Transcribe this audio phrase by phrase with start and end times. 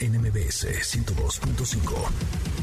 [0.00, 2.55] NMBS 102.5.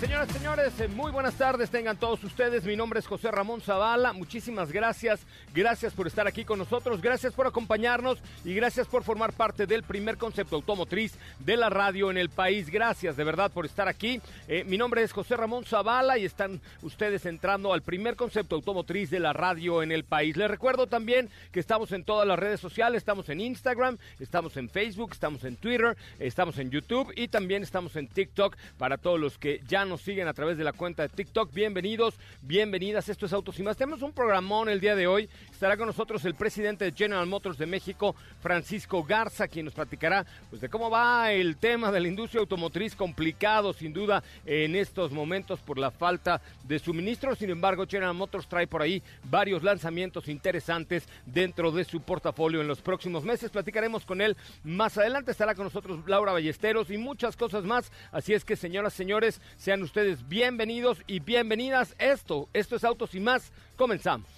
[0.00, 2.64] Señoras y señores, eh, muy buenas tardes tengan todos ustedes.
[2.64, 4.12] Mi nombre es José Ramón Zavala.
[4.12, 5.26] Muchísimas gracias.
[5.52, 7.02] Gracias por estar aquí con nosotros.
[7.02, 12.12] Gracias por acompañarnos y gracias por formar parte del primer concepto automotriz de la radio
[12.12, 12.70] en el país.
[12.70, 14.20] Gracias de verdad por estar aquí.
[14.46, 19.10] Eh, mi nombre es José Ramón Zavala y están ustedes entrando al primer concepto automotriz
[19.10, 20.36] de la radio en el país.
[20.36, 22.98] Les recuerdo también que estamos en todas las redes sociales.
[22.98, 27.96] Estamos en Instagram, estamos en Facebook, estamos en Twitter, estamos en YouTube y también estamos
[27.96, 31.08] en TikTok para todos los que ya nos siguen a través de la cuenta de
[31.08, 31.52] TikTok.
[31.52, 33.08] Bienvenidos, bienvenidas.
[33.08, 33.76] Esto es Autos y más.
[33.76, 35.28] Tenemos un programón el día de hoy.
[35.50, 40.26] Estará con nosotros el presidente de General Motors de México, Francisco Garza, quien nos platicará
[40.50, 45.12] pues, de cómo va el tema de la industria automotriz complicado, sin duda, en estos
[45.12, 47.34] momentos por la falta de suministro.
[47.34, 52.68] Sin embargo, General Motors trae por ahí varios lanzamientos interesantes dentro de su portafolio en
[52.68, 53.50] los próximos meses.
[53.50, 55.30] Platicaremos con él más adelante.
[55.30, 57.90] Estará con nosotros Laura Ballesteros y muchas cosas más.
[58.12, 61.94] Así es que, señoras, señores, sean ustedes bienvenidos y bienvenidas.
[61.98, 63.52] Esto, esto es Autos y más.
[63.76, 64.28] Comenzamos.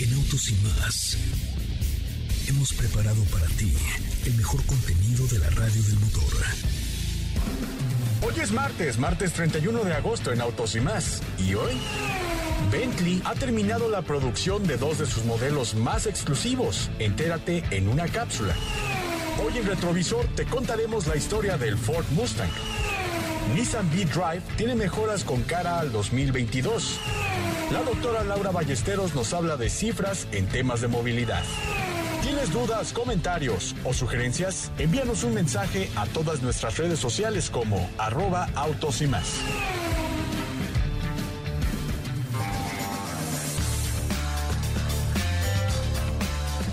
[0.00, 1.16] En Autos y más
[2.48, 3.72] hemos preparado para ti
[4.26, 6.24] el mejor contenido de la radio del motor.
[8.22, 11.22] Hoy es martes, martes 31 de agosto en Autos y más.
[11.38, 11.72] ¿Y hoy?
[12.70, 16.90] Bentley ha terminado la producción de dos de sus modelos más exclusivos.
[16.98, 18.54] Entérate en una cápsula.
[19.44, 22.50] Hoy en Retrovisor te contaremos la historia del Ford Mustang.
[23.52, 26.98] Nissan V-Drive tiene mejoras con cara al 2022.
[27.72, 31.42] La doctora Laura Ballesteros nos habla de cifras en temas de movilidad.
[32.22, 34.72] ¿Tienes dudas, comentarios o sugerencias?
[34.78, 39.40] Envíanos un mensaje a todas nuestras redes sociales como arroba autos y más.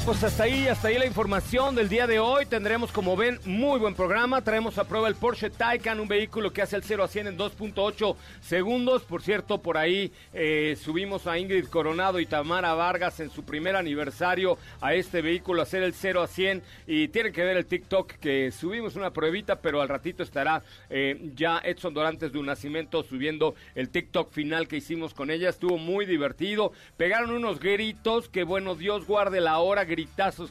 [0.04, 2.48] Pues hasta ahí, hasta ahí la información del día de hoy.
[2.48, 4.44] Tendremos, como ven, muy buen programa.
[4.44, 7.38] Traemos a prueba el Porsche Taycan, un vehículo que hace el 0 a 100 en
[7.38, 9.04] 2.8 segundos.
[9.04, 13.76] Por cierto, por ahí eh, subimos a Ingrid Coronado y Tamara Vargas en su primer
[13.76, 16.64] aniversario a este vehículo, a hacer el 0 a 100.
[16.88, 21.30] Y tienen que ver el TikTok que subimos una pruebita, pero al ratito estará eh,
[21.36, 25.50] ya Edson Dorantes de un nacimiento subiendo el TikTok final que hicimos con ella.
[25.50, 26.72] Estuvo muy divertido.
[26.98, 29.86] Pegaron unos gritos que, bueno, Dios guarde la hora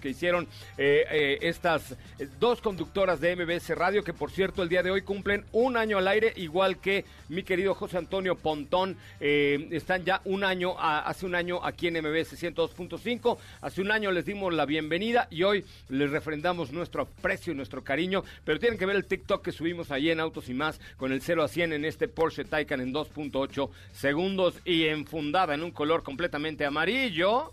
[0.00, 4.68] que hicieron eh, eh, estas eh, dos conductoras de MBS Radio, que por cierto el
[4.68, 8.96] día de hoy cumplen un año al aire, igual que mi querido José Antonio Pontón.
[9.20, 13.38] están ya un año, hace un año aquí en MBS 102.5.
[13.60, 17.84] Hace un año les dimos la bienvenida y hoy les refrendamos nuestro aprecio y nuestro
[17.84, 18.24] cariño.
[18.44, 21.22] Pero tienen que ver el TikTok que subimos allí en Autos y más con el
[21.22, 26.02] 0 a 100 en este Porsche Taycan en 2.8 segundos y enfundada en un color
[26.02, 27.52] completamente amarillo.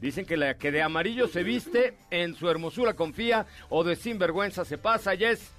[0.00, 4.64] Dicen que la que de amarillo se viste, en su hermosura confía o de sinvergüenza
[4.64, 5.14] se pasa.
[5.14, 5.52] Yes.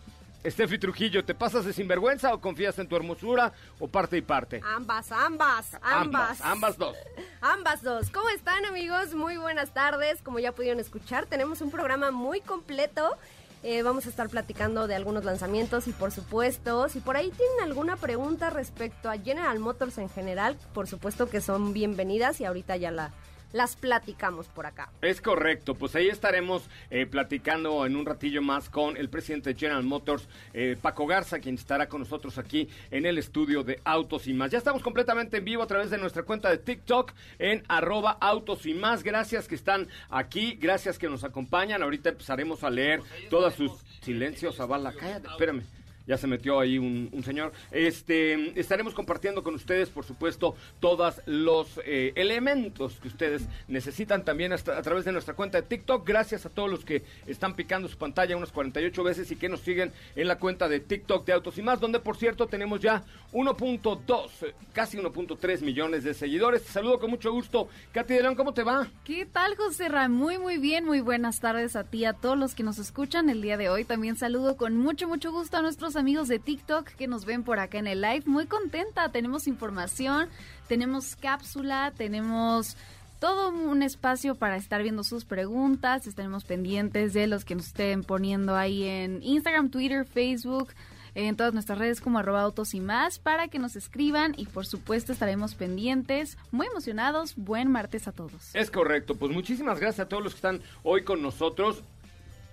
[0.46, 4.62] Steffi Trujillo, ¿te pasas de sinvergüenza o confías en tu hermosura o parte y parte?
[4.64, 6.40] Ambas, ambas, ambas.
[6.42, 6.96] Ambas, dos.
[7.42, 8.12] Ambas dos.
[8.12, 9.16] ¿Cómo están amigos?
[9.16, 10.22] Muy buenas tardes.
[10.22, 13.18] Como ya pudieron escuchar, tenemos un programa muy completo.
[13.64, 17.64] Eh, vamos a estar platicando de algunos lanzamientos y por supuesto, si por ahí tienen
[17.64, 22.78] alguna pregunta respecto a General Motors en general, por supuesto que son bienvenidas y ahorita
[22.78, 23.12] ya la,
[23.56, 24.90] las platicamos por acá.
[25.02, 29.60] Es correcto, pues ahí estaremos eh, platicando en un ratillo más con el presidente de
[29.60, 34.28] General Motors, eh, Paco Garza, quien estará con nosotros aquí en el estudio de Autos
[34.28, 34.52] y más.
[34.52, 38.66] Ya estamos completamente en vivo a través de nuestra cuenta de TikTok en arroba Autos
[38.66, 39.04] y más.
[39.04, 41.82] Gracias que están aquí, gracias que nos acompañan.
[41.82, 45.64] Ahorita empezaremos a leer todas sus silencios, Zavala, cállate, espérame.
[46.08, 47.52] Ya se metió ahí un, señor.
[47.72, 54.54] Este, estaremos compartiendo con ustedes, por supuesto, todos los eh, elementos que ustedes necesitan también
[54.54, 56.08] hasta, a través de nuestra cuenta de TikTok.
[56.08, 59.62] Gracias a todos los que están picando su pantalla unas 48 veces y que nos
[59.62, 63.04] siguen en la cuenta de TikTok de Autos y más, donde por cierto tenemos ya
[63.34, 66.64] 1.2, eh, casi 1.3 millones de seguidores.
[66.64, 67.68] Te saludo con mucho gusto.
[67.92, 68.88] Katy de León, ¿cómo te va?
[69.04, 70.08] ¿Qué tal, José Ra?
[70.08, 70.86] Muy, muy bien.
[70.86, 73.86] Muy buenas tardes a ti, a todos los que nos escuchan el día de hoy.
[73.86, 77.60] También saludo con mucho, mucho gusto a nuestros amigos de TikTok que nos ven por
[77.60, 78.24] acá en el live.
[78.26, 79.10] Muy contenta.
[79.10, 80.30] Tenemos información,
[80.68, 82.78] tenemos cápsula, tenemos
[83.20, 86.08] todo un espacio para estar viendo sus preguntas.
[86.08, 90.70] Estaremos pendientes de los que nos estén poniendo ahí en Instagram, Twitter, Facebook,
[91.16, 94.66] en todas nuestras redes como arroba autos y más para que nos escriban y por
[94.66, 97.36] supuesto estaremos pendientes, muy emocionados.
[97.38, 98.54] Buen martes a todos.
[98.54, 101.84] Es correcto, pues muchísimas gracias a todos los que están hoy con nosotros.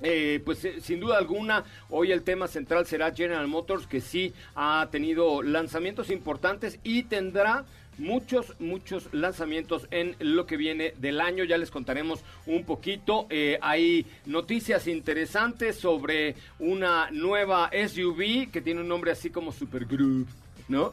[0.03, 4.33] Eh, pues eh, sin duda alguna, hoy el tema central será General Motors, que sí
[4.55, 7.65] ha tenido lanzamientos importantes y tendrá
[7.99, 11.45] muchos, muchos lanzamientos en lo que viene del año.
[11.45, 13.27] Ya les contaremos un poquito.
[13.31, 19.85] Eh, hay noticias interesantes sobre una nueva SUV que tiene un nombre así como Super
[19.85, 20.27] Groove,
[20.69, 20.93] ¿no?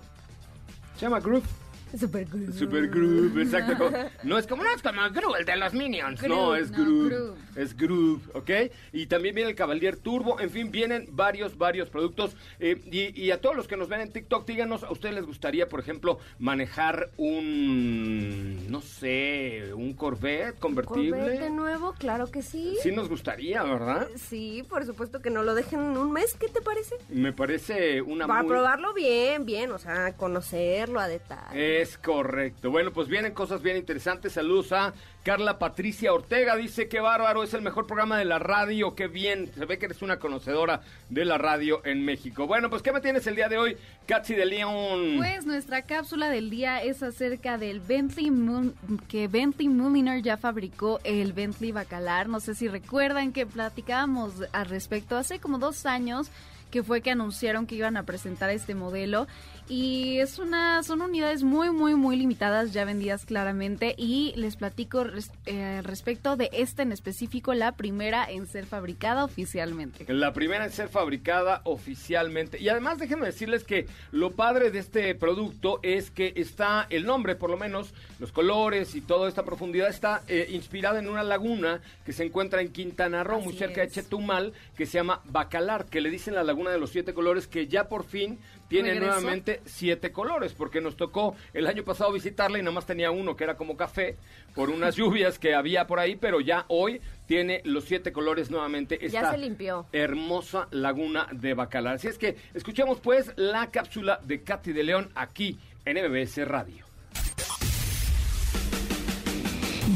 [0.96, 1.69] Se llama Groove.
[1.98, 2.54] Super Groove.
[2.54, 3.92] Super Groove, exacto.
[4.24, 6.22] No es como, no es como Groove, el de los Minions.
[6.28, 7.36] no, es no.
[7.56, 8.50] Es Groove, ¿ok?
[8.94, 10.40] Y también viene el Cavalier Turbo.
[10.40, 12.36] En fin, vienen varios, varios productos.
[12.60, 15.26] Eh, y, y a todos los que nos ven en TikTok, díganos, ¿a ustedes les
[15.26, 21.18] gustaría, por ejemplo, manejar un, no sé, un Corvette convertible?
[21.20, 22.76] Corvette de nuevo, claro que sí.
[22.82, 24.08] Sí nos gustaría, ¿verdad?
[24.16, 26.96] Sí, por supuesto que no lo dejen en un mes, ¿qué te parece?
[27.10, 28.52] Me parece una Para muy...
[28.52, 31.79] probarlo bien, bien, o sea, conocerlo a detalle.
[31.80, 32.72] Es correcto.
[32.72, 34.34] Bueno, pues vienen cosas bien interesantes.
[34.34, 34.94] Saludos a
[35.24, 36.58] Carla Patricia Ortega.
[36.58, 38.96] Dice que bárbaro, es el mejor programa de la radio.
[38.96, 39.50] Qué bien.
[39.56, 42.48] Se ve que eres una conocedora de la radio en México.
[42.48, 43.78] Bueno, pues ¿qué me tienes el día de hoy,
[44.08, 45.16] Katsi de León?
[45.20, 48.76] Pues nuestra cápsula del día es acerca del Bentley Moon,
[49.08, 52.28] que Bentley Mulliner ya fabricó el Bentley Bacalar.
[52.28, 56.30] No sé si recuerdan que platicábamos al respecto hace como dos años
[56.70, 59.28] que fue que anunciaron que iban a presentar este modelo
[59.70, 65.04] y es una son unidades muy muy muy limitadas ya vendidas claramente y les platico
[65.04, 70.12] res- eh, respecto de esta en específico la primera en ser fabricada oficialmente.
[70.12, 72.60] La primera en ser fabricada oficialmente.
[72.60, 77.36] Y además déjenme decirles que lo padre de este producto es que está el nombre,
[77.36, 81.82] por lo menos, los colores y toda esta profundidad está eh, inspirada en una laguna
[82.06, 83.90] que se encuentra en Quintana Roo, muy cerca de.
[83.90, 87.68] Chetumal, que se llama Bacalar, que le dicen la laguna de los siete colores, que
[87.68, 88.40] ya por fin
[88.70, 89.08] tiene Regresó.
[89.14, 93.36] nuevamente siete colores, porque nos tocó el año pasado visitarla y nada más tenía uno
[93.36, 94.16] que era como café
[94.56, 98.98] por unas lluvias que había por ahí, pero ya hoy tiene los siete colores nuevamente.
[99.02, 99.86] Ya esta se limpió.
[99.92, 101.96] Hermosa laguna de Bacalar.
[101.96, 106.86] Así es que escuchemos pues la cápsula de Katy de León aquí en MBS Radio.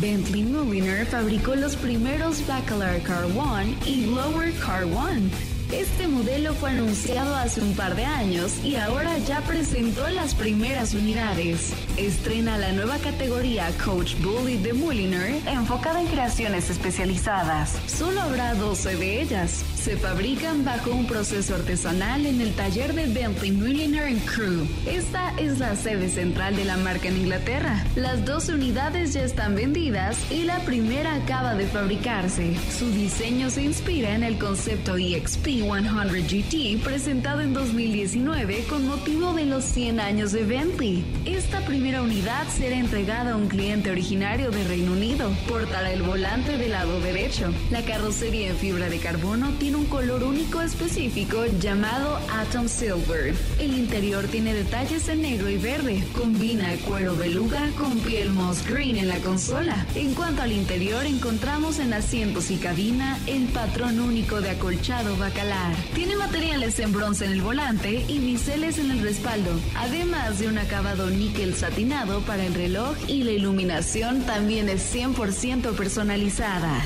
[0.02, 5.30] Bentley Mulliner fabricó los primeros Bacalar Car One y Lower Car One.
[5.74, 10.94] Este modelo fue anunciado hace un par de años y ahora ya presentó las primeras
[10.94, 11.74] unidades.
[11.98, 17.76] Estrena la nueva categoría Coach Bully de Mulliner enfocada en creaciones especializadas.
[17.88, 19.66] Solo habrá 12 de ellas.
[19.76, 24.68] Se fabrican bajo un proceso artesanal en el taller de Bentley Mulliner Crew.
[24.86, 27.84] Esta es la sede central de la marca en Inglaterra.
[27.96, 32.56] Las 12 unidades ya están vendidas y la primera acaba de fabricarse.
[32.78, 39.34] Su diseño se inspira en el concepto EXP 100 GT presentado en 2019 con motivo
[39.34, 41.06] de los 100 años de Bentley.
[41.24, 45.32] Esta primera unidad será entregada a un cliente originario de Reino Unido.
[45.48, 47.54] Portará el volante del lado derecho.
[47.72, 53.34] La carrocería en fibra de carbono tiene un color único específico llamado Atom Silver.
[53.58, 56.04] El interior tiene detalles en negro y verde.
[56.14, 59.86] Combina cuero beluga con piel moss green en la consola.
[59.96, 65.53] En cuanto al interior, encontramos en asientos y cabina el patrón único de acolchado bacalar.
[65.94, 70.58] Tiene materiales en bronce en el volante y biseles en el respaldo, además de un
[70.58, 76.82] acabado níquel satinado para el reloj y la iluminación también es 100% personalizada.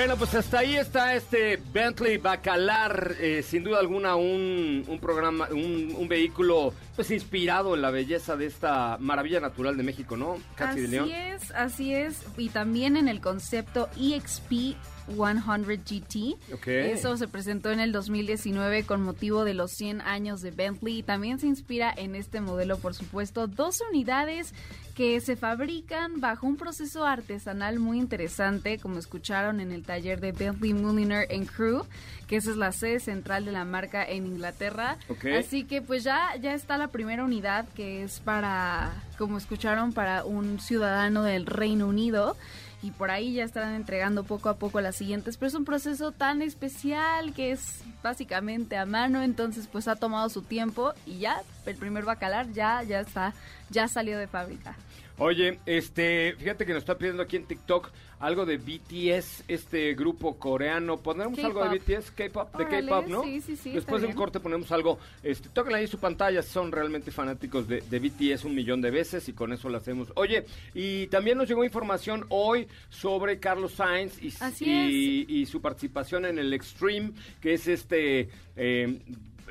[0.00, 5.48] Bueno, pues hasta ahí está este Bentley Bacalar, eh, sin duda alguna un, un programa,
[5.50, 10.38] un, un vehículo pues inspirado en la belleza de esta maravilla natural de México, ¿no?
[10.54, 11.04] Katy de León.
[11.04, 12.22] Así es, así es.
[12.38, 14.74] Y también en el concepto EXP
[15.10, 16.36] 100 GT.
[16.66, 20.98] Eso se presentó en el 2019 con motivo de los 100 años de Bentley.
[20.98, 24.54] Y también se inspira en este modelo, por supuesto, dos unidades
[24.94, 30.32] que se fabrican bajo un proceso artesanal muy interesante, como escucharon en el taller de
[30.32, 31.86] Bentley Mulliner Crew,
[32.26, 34.98] que esa es la sede central de la marca en Inglaterra.
[35.38, 40.24] Así que pues ya, ya está la primera unidad que es para, como escucharon, para
[40.24, 42.36] un ciudadano del Reino Unido
[42.82, 46.12] y por ahí ya estarán entregando poco a poco las siguientes, pero es un proceso
[46.12, 51.42] tan especial que es básicamente a mano, entonces pues ha tomado su tiempo y ya
[51.66, 53.34] el primer bacalar ya ya está,
[53.68, 54.76] ya salió de fábrica.
[55.18, 60.38] Oye, este, fíjate que nos está pidiendo aquí en TikTok algo de BTS, este grupo
[60.38, 60.98] coreano.
[60.98, 63.24] Ponemos algo de BTS, K-pop, de K-pop, ¿no?
[63.24, 63.72] Sí, sí, sí.
[63.72, 64.98] Después de un corte ponemos algo.
[65.22, 69.28] Este, tóquenle ahí su pantalla, son realmente fanáticos de, de, BTS un millón de veces
[69.28, 70.12] y con eso lo hacemos.
[70.16, 76.38] Oye, y también nos llegó información hoy sobre Carlos Sainz y, y, su participación en
[76.38, 79.00] el Extreme, que es este eh,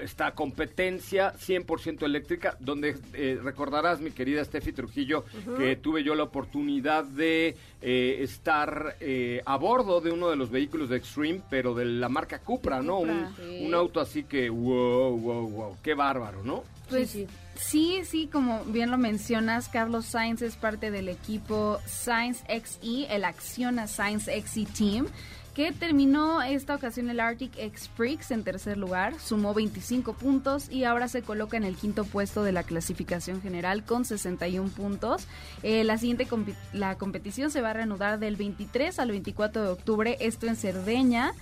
[0.02, 5.26] esta competencia 100% eléctrica, donde eh, recordarás, mi querida Steffi Trujillo,
[5.58, 10.50] que tuve yo la oportunidad de eh, estar eh, a bordo de uno de los
[10.50, 13.00] vehículos de Extreme, pero de la marca Cupra, ¿no?
[13.00, 16.64] un, auto así que, wow, wow, wow, qué bárbaro, ¿no?
[16.90, 22.44] Pues sí, sí, sí, como bien lo mencionas, Carlos Sainz es parte del equipo Sainz
[22.48, 25.08] XE, el Acciona Sainz XE Team
[25.54, 31.08] que terminó esta ocasión el Arctic Express en tercer lugar, sumó 25 puntos y ahora
[31.08, 35.28] se coloca en el quinto puesto de la clasificación general con 61 puntos.
[35.64, 36.28] Eh, la siguiente
[36.74, 41.34] la competición se va a reanudar del 23 al 24 de octubre, esto en Cerdeña,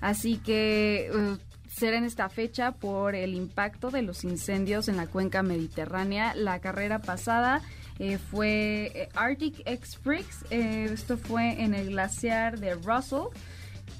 [0.00, 1.10] así que...
[1.14, 6.34] Uh, será en esta fecha por el impacto de los incendios en la cuenca mediterránea.
[6.34, 7.60] La carrera pasada
[7.98, 13.28] eh, fue eh, Arctic Express, esto fue en el glaciar de Russell.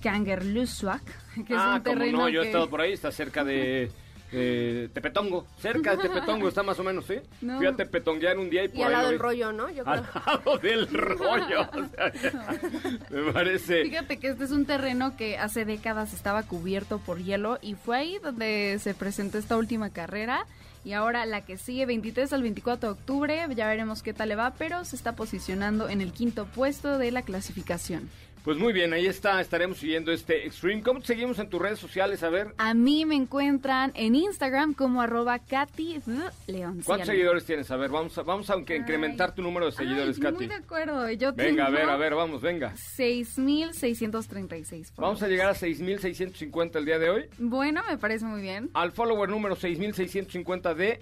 [0.02, 1.02] Kangerlussuaq,
[1.46, 3.90] que es ah, un terreno no, yo he estado por ahí, está cerca de...
[4.28, 7.14] Tepetongo, cerca de Tepetongo está más o menos, ¿sí?
[7.40, 7.58] No.
[7.58, 9.70] Fui a Tepetonguear un día y por y al lado del rollo, ¿no?
[9.70, 11.68] Yo al lado del rollo.
[13.08, 13.84] me parece.
[13.84, 17.96] Fíjate que este es un terreno que hace décadas estaba cubierto por hielo y fue
[17.96, 20.44] ahí donde se presentó esta última carrera.
[20.86, 24.36] Y ahora la que sigue, 23 al 24 de octubre, ya veremos qué tal le
[24.36, 28.08] va, pero se está posicionando en el quinto puesto de la clasificación.
[28.46, 30.80] Pues muy bien, ahí está, estaremos siguiendo este Extreme.
[30.80, 32.22] ¿Cómo te seguimos en tus redes sociales?
[32.22, 32.54] A ver.
[32.58, 35.98] A mí me encuentran en Instagram como arroba Katy
[36.46, 36.80] León.
[36.84, 37.68] ¿Cuántos seguidores tienes?
[37.72, 40.36] A ver, vamos a, vamos a incrementar tu número de seguidores, Katy.
[40.36, 41.10] Muy de acuerdo.
[41.10, 42.72] Yo venga, a ver, a ver, vamos, venga.
[42.76, 44.92] 6,636.
[44.96, 47.24] Vamos a llegar a 6,650 el día de hoy.
[47.38, 48.70] Bueno, me parece muy bien.
[48.74, 51.00] Al follower número 6,650 de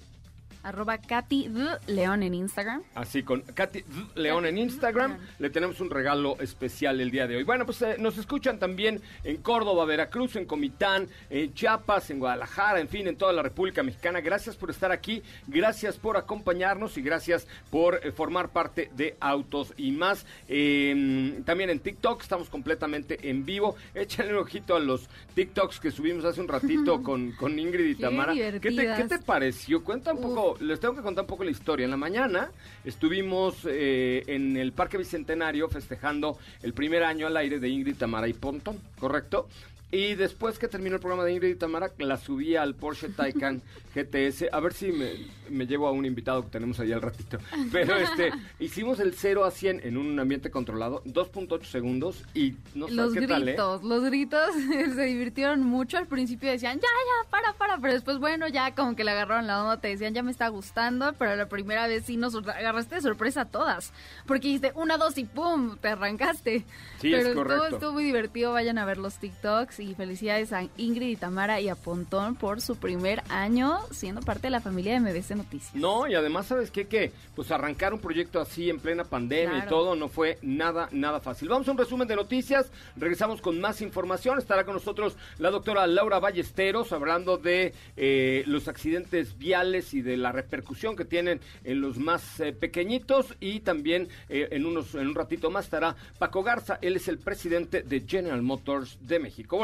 [0.64, 1.50] arroba Katy
[1.86, 2.82] León en Instagram.
[2.94, 5.18] Así, con Katy León en Instagram.
[5.38, 7.44] Le tenemos un regalo especial el día de hoy.
[7.44, 12.80] Bueno, pues eh, nos escuchan también en Córdoba, Veracruz, en Comitán, en Chiapas, en Guadalajara,
[12.80, 14.20] en fin, en toda la República Mexicana.
[14.20, 19.74] Gracias por estar aquí, gracias por acompañarnos y gracias por eh, formar parte de Autos
[19.76, 20.26] y más.
[20.48, 23.76] Em, también en TikTok estamos completamente en vivo.
[23.94, 27.94] Échale un ojito a los TikToks que subimos hace un ratito con, con Ingrid y
[27.96, 28.32] Tamara.
[28.32, 29.84] ¿Qué te, ¿Qué te, pareció?
[29.84, 31.84] Cuenta un poco les tengo que contar un poco la historia.
[31.84, 32.50] En la mañana
[32.84, 38.28] estuvimos eh, en el Parque Bicentenario festejando el primer año al aire de Ingrid, Tamara
[38.28, 39.48] y Pontón, ¿correcto?
[39.94, 43.62] Y después que terminó el programa de Ingrid y Tamara, la subí al Porsche Taycan
[43.94, 44.46] GTS.
[44.50, 47.38] A ver si me, llevo a un invitado que tenemos ahí al ratito.
[47.70, 52.88] Pero este, hicimos el 0 a 100 en un ambiente controlado, 2.8 segundos y no
[52.88, 53.56] sé los qué gritos, tal, ¿eh?
[53.88, 54.50] Los gritos
[54.96, 55.96] se divirtieron mucho.
[55.96, 57.78] Al principio decían, ya, ya, para, para.
[57.78, 60.48] Pero después, bueno, ya como que le agarraron la onda, te decían, ya me está
[60.48, 61.12] gustando.
[61.20, 63.92] Pero la primera vez sí nos agarraste de sorpresa a todas.
[64.26, 66.64] Porque dijiste, una, dos y pum, te arrancaste.
[67.00, 67.62] Sí, pero es correcto.
[67.62, 68.52] Estuvo, estuvo muy divertido.
[68.52, 72.60] Vayan a ver los TikToks y felicidades a Ingrid y Tamara y a Pontón por
[72.60, 75.74] su primer año siendo parte de la familia de MBC Noticias.
[75.74, 76.86] No, y además, ¿sabes qué?
[76.86, 81.20] Que pues arrancar un proyecto así en plena pandemia y todo no fue nada, nada
[81.20, 81.48] fácil.
[81.48, 84.38] Vamos a un resumen de noticias, regresamos con más información.
[84.38, 90.16] Estará con nosotros la doctora Laura Ballesteros hablando de eh, los accidentes viales y de
[90.16, 95.08] la repercusión que tienen en los más eh, pequeñitos y también eh, en, unos, en
[95.08, 99.63] un ratito más estará Paco Garza, él es el presidente de General Motors de México.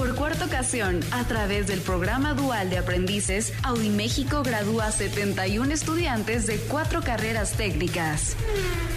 [0.00, 6.46] Por cuarta ocasión, a través del programa dual de aprendices, Audi México gradúa 71 estudiantes
[6.46, 8.34] de cuatro carreras técnicas.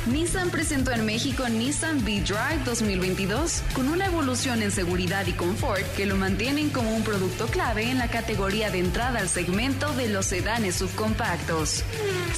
[0.05, 6.05] Nissan presentó en México Nissan V-Drive 2022 con una evolución en seguridad y confort que
[6.05, 10.27] lo mantienen como un producto clave en la categoría de entrada al segmento de los
[10.27, 11.83] sedanes subcompactos.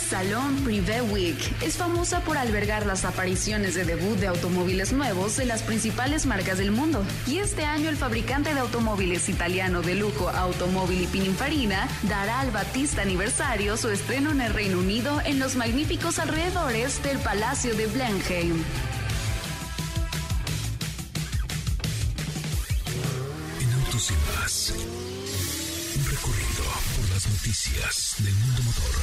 [0.10, 5.45] Salón Privé Week es famosa por albergar las apariciones de debut de automóviles nuevos de
[5.45, 7.03] las principales marcas del mundo.
[7.27, 13.01] Y este año el fabricante de automóviles italiano de lujo Automóvil Pininfarina dará al Batista
[13.01, 18.63] aniversario su estreno en el Reino Unido en los magníficos alrededores del Palacio de Blenheim.
[23.59, 24.74] En Autos y Más,
[25.97, 26.63] un recorrido
[26.95, 28.95] por las noticias del mundo motor.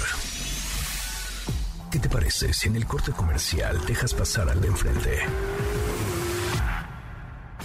[1.90, 5.20] ¿Qué te parece si en el corte comercial dejas pasar al de enfrente?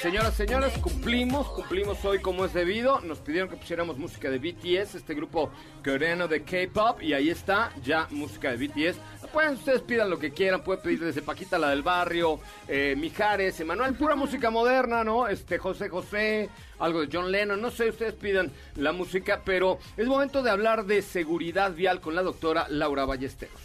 [0.00, 3.02] Señoras, señores, cumplimos, cumplimos hoy como es debido.
[3.02, 5.50] Nos pidieron que pusiéramos música de BTS, este grupo
[5.84, 8.96] coreano de K-pop, y ahí está, ya música de BTS.
[9.30, 13.60] Pueden ustedes pidan lo que quieran, pueden pedir desde Paquita la del barrio, eh, Mijares,
[13.60, 15.28] Emanuel, pura música moderna, ¿no?
[15.28, 20.06] Este José José, algo de John Lennon, no sé, ustedes pidan la música, pero es
[20.06, 23.60] momento de hablar de seguridad vial con la doctora Laura Ballesteros.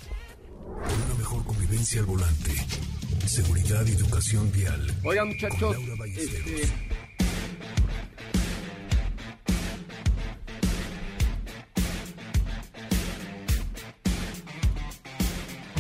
[0.68, 2.65] Una mejor convivencia al volante.
[3.28, 4.96] Seguridad y educación vial.
[5.04, 6.48] Oigan, muchachos, Laura Ballesteros.
[6.48, 6.96] este,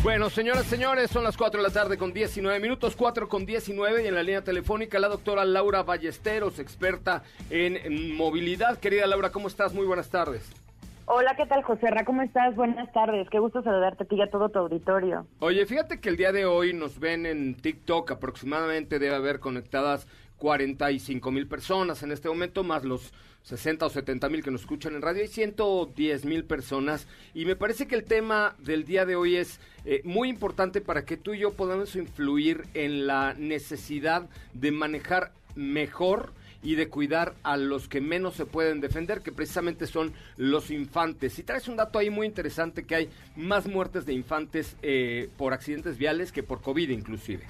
[0.05, 4.03] Bueno, señoras, señores, son las 4 de la tarde con 19 minutos, 4 con 19
[4.03, 8.77] y en la línea telefónica la doctora Laura Ballesteros, experta en movilidad.
[8.77, 9.73] Querida Laura, ¿cómo estás?
[9.73, 10.43] Muy buenas tardes.
[11.07, 12.03] Hola, ¿qué tal, José Ra?
[12.03, 12.55] ¿Cómo estás?
[12.55, 13.29] Buenas tardes.
[13.29, 15.27] Qué gusto saludarte a ti y a todo tu auditorio.
[15.37, 20.07] Oye, fíjate que el día de hoy nos ven en TikTok, aproximadamente debe haber conectadas
[20.37, 24.95] 45 mil personas en este momento, más los 60 o 70 mil que nos escuchan
[24.95, 27.07] en radio, hay 110 mil personas.
[27.35, 31.05] Y me parece que el tema del día de hoy es eh, muy importante para
[31.05, 36.33] que tú y yo podamos influir en la necesidad de manejar mejor
[36.65, 41.37] y de cuidar a los que menos se pueden defender, que precisamente son los infantes.
[41.37, 45.53] Y traes un dato ahí muy interesante que hay más muertes de infantes eh, por
[45.53, 47.43] accidentes viales que por COVID inclusive.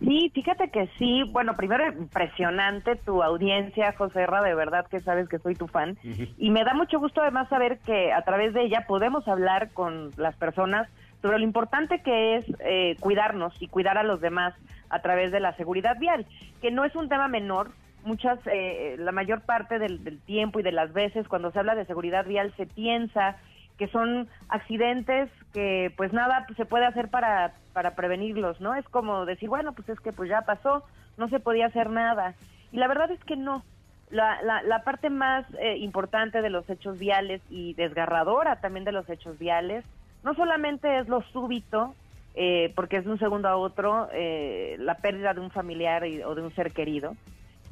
[0.00, 1.22] Sí, fíjate que sí.
[1.30, 5.96] Bueno, primero impresionante tu audiencia, José Ra, de verdad que sabes que soy tu fan.
[6.36, 10.10] Y me da mucho gusto además saber que a través de ella podemos hablar con
[10.16, 10.88] las personas
[11.20, 14.54] sobre lo importante que es eh, cuidarnos y cuidar a los demás
[14.90, 16.26] a través de la seguridad vial,
[16.60, 17.70] que no es un tema menor.
[18.04, 21.74] Muchas, eh, la mayor parte del, del tiempo y de las veces cuando se habla
[21.74, 23.36] de seguridad vial se piensa
[23.78, 28.74] que son accidentes que pues nada se puede hacer para, para prevenirlos, ¿no?
[28.74, 30.84] Es como decir, bueno, pues es que pues ya pasó,
[31.16, 32.34] no se podía hacer nada.
[32.70, 33.62] Y la verdad es que no.
[34.10, 38.92] La, la, la parte más eh, importante de los hechos viales y desgarradora también de
[38.92, 39.84] los hechos viales,
[40.22, 41.94] no solamente es lo súbito,
[42.34, 46.22] eh, porque es de un segundo a otro eh, la pérdida de un familiar y-
[46.22, 47.14] o de un ser querido,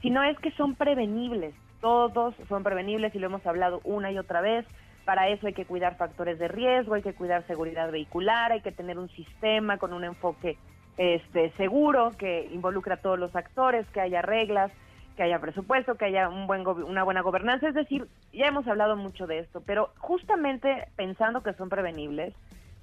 [0.02, 1.54] sino es que son prevenibles.
[1.80, 4.66] Todos son prevenibles y lo hemos hablado una y otra vez.
[5.04, 8.72] Para eso hay que cuidar factores de riesgo, hay que cuidar seguridad vehicular, hay que
[8.72, 10.58] tener un sistema con un enfoque
[10.98, 14.70] este, seguro que involucra a todos los actores, que haya reglas,
[15.16, 17.68] que haya presupuesto, que haya un buen una buena gobernanza.
[17.68, 22.34] Es decir, ya hemos hablado mucho de esto, pero justamente pensando que son prevenibles,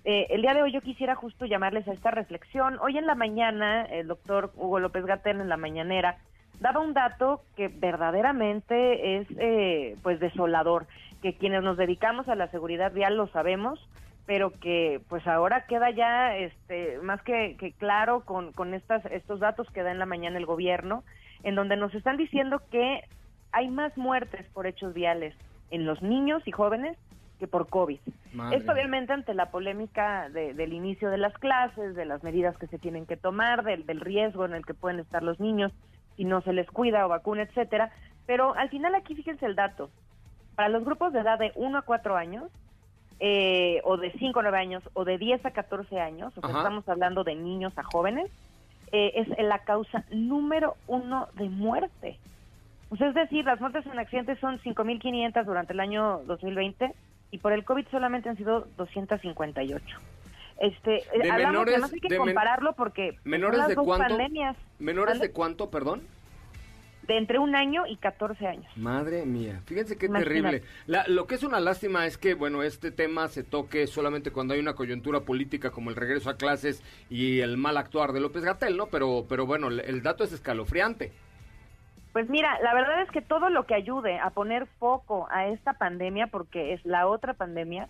[0.04, 2.80] eh, el día de hoy yo quisiera justo llamarles a esta reflexión.
[2.80, 6.18] Hoy en la mañana, el doctor Hugo López Gatell en la mañanera
[6.60, 10.88] daba un dato que verdaderamente es eh, pues desolador,
[11.22, 13.80] que quienes nos dedicamos a la seguridad vial lo sabemos,
[14.26, 19.40] pero que pues ahora queda ya este más que, que claro con, con estas estos
[19.40, 21.04] datos que da en la mañana el gobierno,
[21.44, 23.02] en donde nos están diciendo que
[23.52, 25.34] hay más muertes por hechos viales
[25.72, 26.98] en los niños y jóvenes
[27.40, 28.00] que por COVID.
[28.34, 32.58] Madre Esto obviamente ante la polémica de- del inicio de las clases, de las medidas
[32.58, 35.72] que se tienen que tomar, del, del riesgo en el que pueden estar los niños
[36.18, 37.92] si no se les cuida o vacuna, etcétera.
[38.26, 39.90] Pero al final aquí fíjense el dato.
[40.56, 42.52] Para los grupos de edad de 1 a 4 años,
[43.20, 46.58] eh, o de 5 a 9 años, o de 10 a 14 años, o sea,
[46.58, 48.30] estamos hablando de niños a jóvenes,
[48.92, 52.18] eh, es la causa número uno de muerte.
[52.90, 56.94] Pues es decir, las muertes en accidentes son 5.500 durante el año 2020
[57.32, 59.98] y por el COVID solamente han sido 258.
[60.60, 63.76] Este, De hablamos menores- que no hay que de compararlo porque son ¿Menores las de
[63.76, 64.08] dos cuánto?
[64.08, 64.58] pandemias.
[64.80, 65.28] ¿Menores ¿Vale?
[65.28, 66.02] de cuánto, perdón?
[67.04, 68.66] De entre un año y 14 años.
[68.76, 70.34] Madre mía, fíjense qué Imagínate.
[70.60, 70.64] terrible.
[70.88, 74.54] La- lo que es una lástima es que, bueno, este tema se toque solamente cuando
[74.56, 78.44] hay una coyuntura política como el regreso a clases y el mal actuar de López
[78.44, 78.88] Gatel, ¿no?
[78.88, 81.14] Pero, pero bueno, el dato es escalofriante.
[82.12, 85.74] Pues mira, la verdad es que todo lo que ayude a poner foco a esta
[85.74, 87.88] pandemia, porque es la otra pandemia,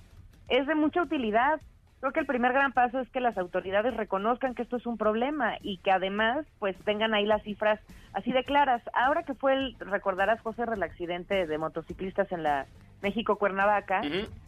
[0.50, 1.60] es de mucha utilidad.
[2.00, 4.98] Creo que el primer gran paso es que las autoridades reconozcan que esto es un
[4.98, 7.80] problema y que además pues tengan ahí las cifras
[8.14, 8.84] así de claras.
[8.94, 12.68] Ahora que fue el, recordarás José, el accidente de motociclistas en la
[13.02, 14.02] México Cuernavaca,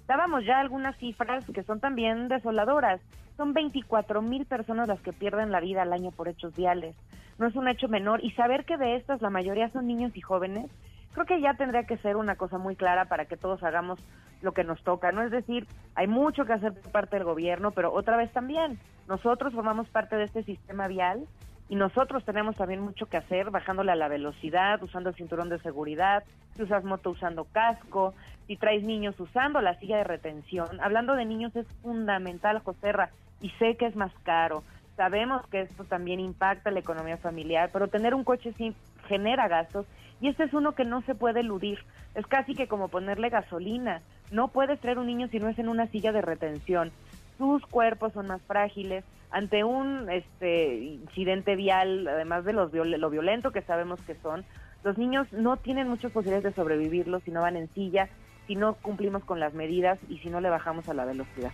[0.07, 3.01] dábamos ya algunas cifras que son también desoladoras.
[3.35, 6.95] Son 24 mil personas las que pierden la vida al año por hechos viales.
[7.39, 10.21] No es un hecho menor y saber que de estas la mayoría son niños y
[10.21, 10.69] jóvenes,
[11.13, 13.99] creo que ya tendría que ser una cosa muy clara para que todos hagamos
[14.41, 15.11] lo que nos toca.
[15.11, 18.79] No es decir, hay mucho que hacer por parte del gobierno, pero otra vez también,
[19.07, 21.25] nosotros formamos parte de este sistema vial
[21.69, 25.59] y nosotros tenemos también mucho que hacer, bajándole a la velocidad, usando el cinturón de
[25.59, 26.23] seguridad,
[26.55, 28.15] si usas moto usando casco,
[28.47, 30.81] si traes niños usando la silla de retención.
[30.81, 34.63] Hablando de niños es fundamental, Joserra, y sé que es más caro.
[34.99, 38.75] Sabemos que esto también impacta la economía familiar, pero tener un coche sí
[39.07, 39.85] genera gastos
[40.19, 41.79] y este es uno que no se puede eludir.
[42.15, 44.01] Es casi que como ponerle gasolina.
[44.29, 46.91] No puedes traer un niño si no es en una silla de retención.
[47.37, 53.51] Sus cuerpos son más frágiles ante un este incidente vial, además de los lo violento
[53.51, 54.43] que sabemos que son.
[54.83, 58.09] Los niños no tienen muchas posibilidades de sobrevivirlo si no van en silla,
[58.47, 61.53] si no cumplimos con las medidas y si no le bajamos a la velocidad.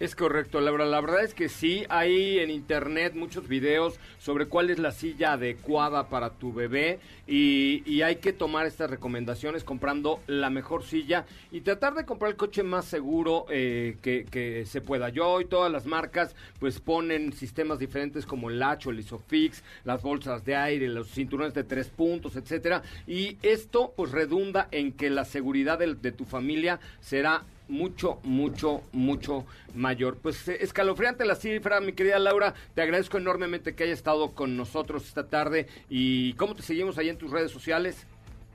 [0.00, 0.86] Es correcto, Laura.
[0.86, 5.32] La verdad es que sí, hay en internet muchos videos sobre cuál es la silla
[5.32, 11.62] adecuada para tu bebé y, hay que tomar estas recomendaciones comprando la mejor silla y
[11.62, 15.08] tratar de comprar el coche más seguro eh, que, se pueda.
[15.08, 19.64] Yo y todas las marcas pues ponen sistemas diferentes como el Latch o el Isofix,
[19.84, 22.82] las bolsas de aire, los cinturones de tres puntos, etcétera.
[23.08, 29.44] Y esto pues redunda en que la seguridad de tu familia será mucho, mucho, mucho
[29.74, 30.16] mayor.
[30.16, 32.54] Pues eh, escalofriante la cifra, mi querida Laura.
[32.74, 35.68] Te agradezco enormemente que haya estado con nosotros esta tarde.
[35.88, 38.06] ¿Y cómo te seguimos ahí en tus redes sociales?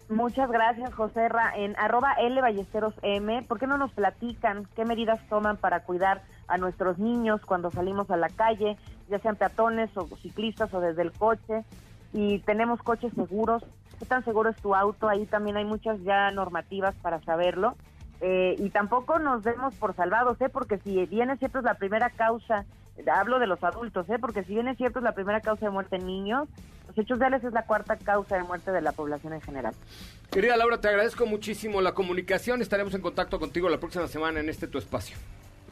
[0.10, 1.54] Muchas gracias, José Ra.
[1.56, 6.21] En arroba L Ballesteros M, ¿por qué no nos platican qué medidas toman para cuidar
[6.47, 8.78] a nuestros niños cuando salimos a la calle,
[9.10, 11.63] ya sean peatones o ciclistas o desde el coche?
[12.12, 13.63] Y tenemos coches seguros.
[13.97, 15.08] ¿Qué tan seguro es tu auto?
[15.08, 17.76] Ahí también hay muchas ya normativas para saberlo.
[18.26, 20.48] Eh, y tampoco nos demos por salvados, ¿eh?
[20.48, 22.64] Porque si bien es cierto es la primera causa,
[23.14, 24.18] hablo de los adultos, ¿eh?
[24.18, 26.48] Porque si bien es cierto es la primera causa de muerte en niños,
[26.88, 29.76] los hechos viales es la cuarta causa de muerte de la población en general.
[30.32, 32.62] Querida Laura, te agradezco muchísimo la comunicación.
[32.62, 35.18] Estaremos en contacto contigo la próxima semana en este tu espacio.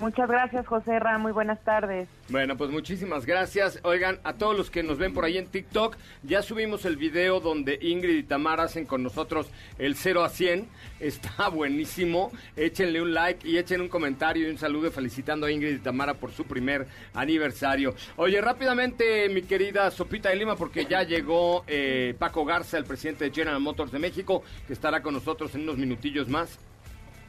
[0.01, 1.19] Muchas gracias, José Ra.
[1.19, 2.09] Muy buenas tardes.
[2.27, 3.79] Bueno, pues muchísimas gracias.
[3.83, 7.39] Oigan, a todos los que nos ven por ahí en TikTok, ya subimos el video
[7.39, 10.67] donde Ingrid y Tamara hacen con nosotros el 0 a 100.
[10.99, 12.31] Está buenísimo.
[12.55, 16.15] Échenle un like y echen un comentario y un saludo felicitando a Ingrid y Tamara
[16.15, 17.93] por su primer aniversario.
[18.15, 23.25] Oye, rápidamente, mi querida Sopita de Lima, porque ya llegó eh, Paco Garza, el presidente
[23.25, 26.57] de General Motors de México, que estará con nosotros en unos minutillos más.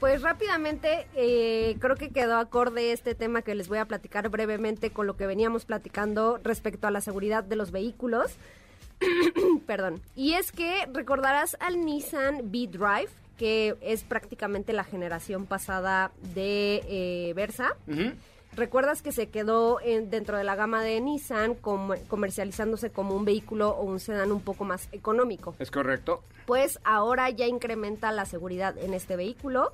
[0.02, 4.90] Pues rápidamente, eh, creo que quedó acorde este tema que les voy a platicar brevemente
[4.90, 8.32] con lo que veníamos platicando respecto a la seguridad de los vehículos.
[9.66, 10.00] Perdón.
[10.16, 17.32] Y es que recordarás al Nissan V-Drive, que es prácticamente la generación pasada de eh,
[17.34, 17.76] Versa.
[18.56, 23.24] ¿Recuerdas que se quedó en- dentro de la gama de Nissan com- comercializándose como un
[23.24, 25.54] vehículo o un sedán un poco más económico?
[25.60, 26.24] ¿Es correcto?
[26.44, 29.70] pues ahora ya incrementa la seguridad en este vehículo.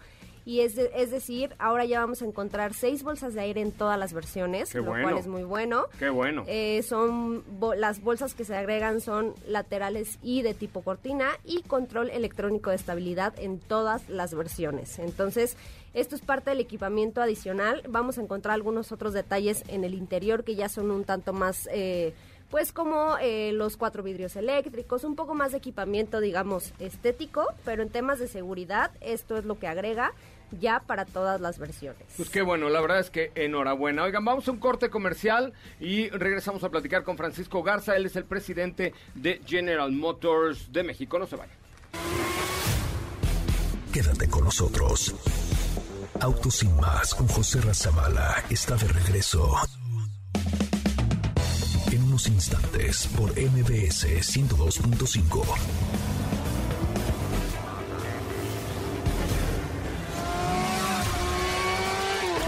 [0.49, 3.71] Y es, de- es decir, ahora ya vamos a encontrar seis bolsas de aire en
[3.71, 5.03] todas las versiones, Qué lo bueno.
[5.03, 5.85] cual es muy bueno.
[5.99, 6.45] Qué bueno.
[6.47, 11.61] Eh, son bo- las bolsas que se agregan son laterales y de tipo cortina y
[11.65, 14.99] control electrónico de estabilidad en todas las versiones.
[14.99, 15.55] Entonces,
[15.93, 17.83] esto es parte del equipamiento adicional.
[17.87, 21.69] Vamos a encontrar algunos otros detalles en el interior que ya son un tanto más,
[21.73, 22.15] eh,
[22.51, 27.83] pues como eh, los cuatro vidrios eléctricos, un poco más de equipamiento, digamos, estético, pero
[27.83, 30.15] en temas de seguridad, esto es lo que agrega
[30.53, 32.03] ya para todas las versiones.
[32.17, 34.05] Pues qué bueno, la verdad es que enhorabuena.
[34.05, 37.97] Oigan, vamos a un corte comercial y regresamos a platicar con Francisco Garza.
[37.97, 41.19] Él es el presidente de General Motors de México.
[41.19, 41.53] No se vaya.
[43.93, 45.15] Quédate con nosotros.
[46.21, 49.55] Autos sin más con José Razabala está de regreso.
[51.93, 56.17] En unos instantes por MBS 102.5.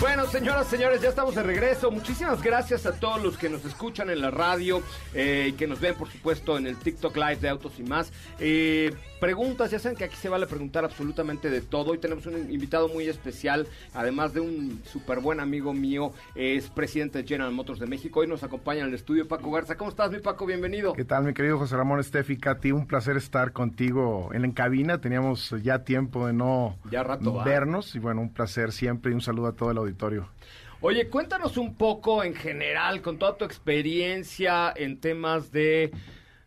[0.00, 1.90] Bueno, señoras, señores, ya estamos de regreso.
[1.90, 4.80] Muchísimas gracias a todos los que nos escuchan en la radio
[5.12, 8.12] eh, y que nos ven, por supuesto, en el TikTok Live de Autos y más.
[8.38, 11.90] Eh, preguntas, ya saben que aquí se vale preguntar absolutamente de todo.
[11.90, 17.18] Hoy tenemos un invitado muy especial, además de un súper buen amigo mío, es presidente
[17.22, 18.20] de General Motors de México.
[18.20, 19.76] Hoy nos acompaña en el estudio Paco Garza.
[19.76, 20.46] ¿Cómo estás, mi Paco?
[20.46, 20.92] Bienvenido.
[20.92, 22.70] ¿Qué tal, mi querido José Ramón Estefi, Katy?
[22.70, 25.00] Un placer estar contigo en, en cabina.
[25.00, 27.42] Teníamos ya tiempo de no Ya rato, ¿va?
[27.42, 29.87] vernos y bueno, un placer siempre y un saludo a todo el
[30.80, 35.90] Oye, cuéntanos un poco en general, con toda tu experiencia en temas de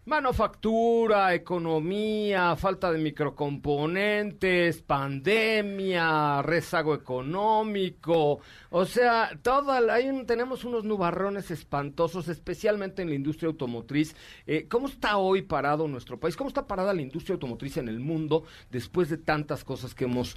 [0.05, 8.39] manufactura, economía, falta de microcomponentes, pandemia, rezago económico,
[8.71, 14.15] o sea, toda la- hay tenemos unos nubarrones espantosos, especialmente en la industria automotriz.
[14.47, 16.35] Eh, ¿Cómo está hoy parado nuestro país?
[16.35, 20.35] ¿Cómo está parada la industria automotriz en el mundo después de tantas cosas que hemos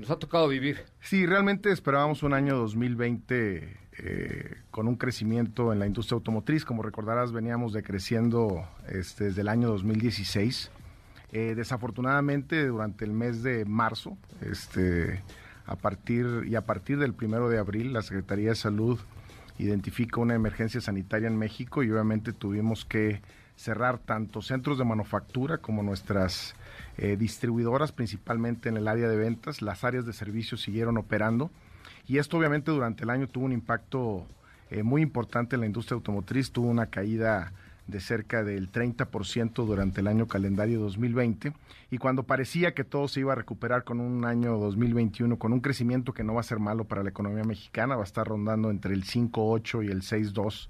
[0.00, 0.84] nos ha tocado vivir?
[1.00, 6.64] Sí, realmente esperábamos un año 2020 eh, con un crecimiento en la industria automotriz.
[6.64, 10.70] Como recordarás, veníamos decreciendo este, desde el año 2016.
[11.32, 15.22] Eh, desafortunadamente, durante el mes de marzo, este,
[15.66, 18.98] a partir y a partir del primero de abril, la Secretaría de Salud
[19.58, 23.22] identifica una emergencia sanitaria en México y obviamente tuvimos que
[23.56, 26.54] cerrar tanto centros de manufactura como nuestras
[26.96, 29.62] eh, distribuidoras, principalmente en el área de ventas.
[29.62, 31.50] Las áreas de servicio siguieron operando.
[32.06, 34.26] Y esto obviamente durante el año tuvo un impacto
[34.70, 37.52] eh, muy importante en la industria automotriz, tuvo una caída
[37.86, 41.52] de cerca del 30% durante el año calendario 2020
[41.90, 45.60] y cuando parecía que todo se iba a recuperar con un año 2021 con un
[45.60, 48.70] crecimiento que no va a ser malo para la economía mexicana, va a estar rondando
[48.70, 50.68] entre el 5.8 y el 6.2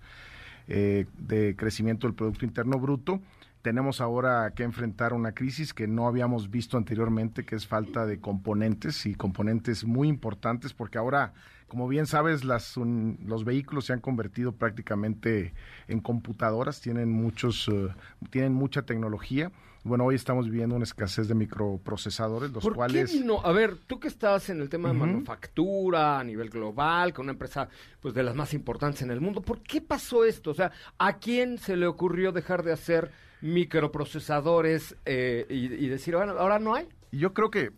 [0.68, 3.20] eh, de crecimiento del Producto Interno Bruto.
[3.62, 8.20] Tenemos ahora que enfrentar una crisis que no habíamos visto anteriormente, que es falta de
[8.20, 11.32] componentes y componentes muy importantes, porque ahora,
[11.66, 15.54] como bien sabes, las, un- los vehículos se han convertido prácticamente
[15.88, 17.88] en computadoras, tienen muchos, eh,
[18.30, 19.50] tienen mucha tecnología.
[19.84, 23.42] Bueno, hoy estamos viviendo una escasez de microprocesadores, los ¿Por cuales qué vino?
[23.44, 27.32] A ver, tú que estás en el tema de manufactura a nivel global, con una
[27.32, 27.68] empresa
[28.00, 30.52] pues de las más importantes en el mundo, ¿por qué pasó esto?
[30.52, 33.10] O sea, ¿a quién se le ocurrió dejar de hacer
[33.42, 36.88] microprocesadores eh, y, y decir, bueno, ahora no hay?
[37.12, 37.72] Yo creo que eh,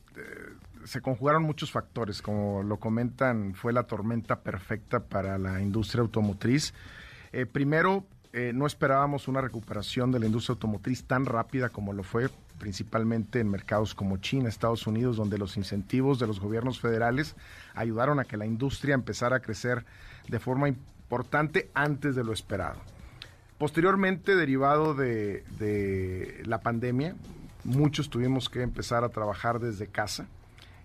[0.84, 6.72] se conjugaron muchos factores, como lo comentan, fue la tormenta perfecta para la industria automotriz.
[7.32, 8.06] Eh, primero,
[8.36, 13.40] eh, no esperábamos una recuperación de la industria automotriz tan rápida como lo fue, principalmente
[13.40, 17.34] en mercados como China, Estados Unidos, donde los incentivos de los gobiernos federales
[17.74, 19.86] ayudaron a que la industria empezara a crecer
[20.28, 22.78] de forma importante antes de lo esperado.
[23.56, 27.16] Posteriormente, derivado de, de la pandemia,
[27.64, 30.26] muchos tuvimos que empezar a trabajar desde casa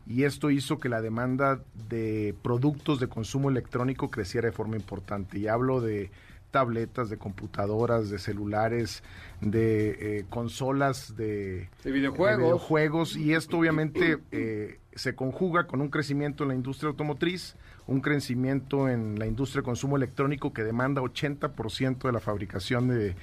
[0.07, 1.59] y esto hizo que la demanda
[1.89, 5.37] de productos de consumo electrónico creciera de forma importante.
[5.37, 6.11] Y hablo de
[6.51, 9.03] tabletas, de computadoras, de celulares,
[9.39, 12.37] de eh, consolas, de, De videojuegos.
[12.37, 17.55] de videojuegos, y esto obviamente eh, se conjuga con un crecimiento en la industria automotriz,
[17.87, 23.15] un crecimiento en la industria de consumo electrónico que demanda 80% de la fabricación de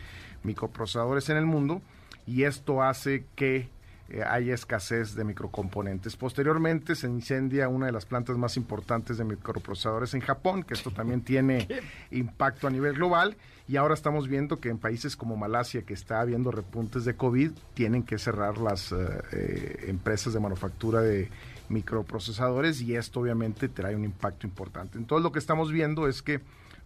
[0.43, 1.83] microprocesadores en el mundo,
[2.27, 3.69] y esto hace que
[4.11, 6.17] eh, haya escasez de microcomponentes.
[6.17, 10.91] Posteriormente se incendia una de las plantas más importantes de microprocesadores en Japón, que esto
[10.91, 11.69] también tiene
[12.11, 13.37] impacto a nivel global.
[13.69, 17.51] Y ahora estamos viendo que en países como Malasia, que está habiendo repuntes de COVID,
[17.75, 18.97] tienen que cerrar las eh,
[19.33, 21.29] eh, empresas de manufactura de
[21.69, 24.97] microprocesadores y esto obviamente trae un impacto importante.
[24.97, 26.41] Entonces lo que estamos viendo es que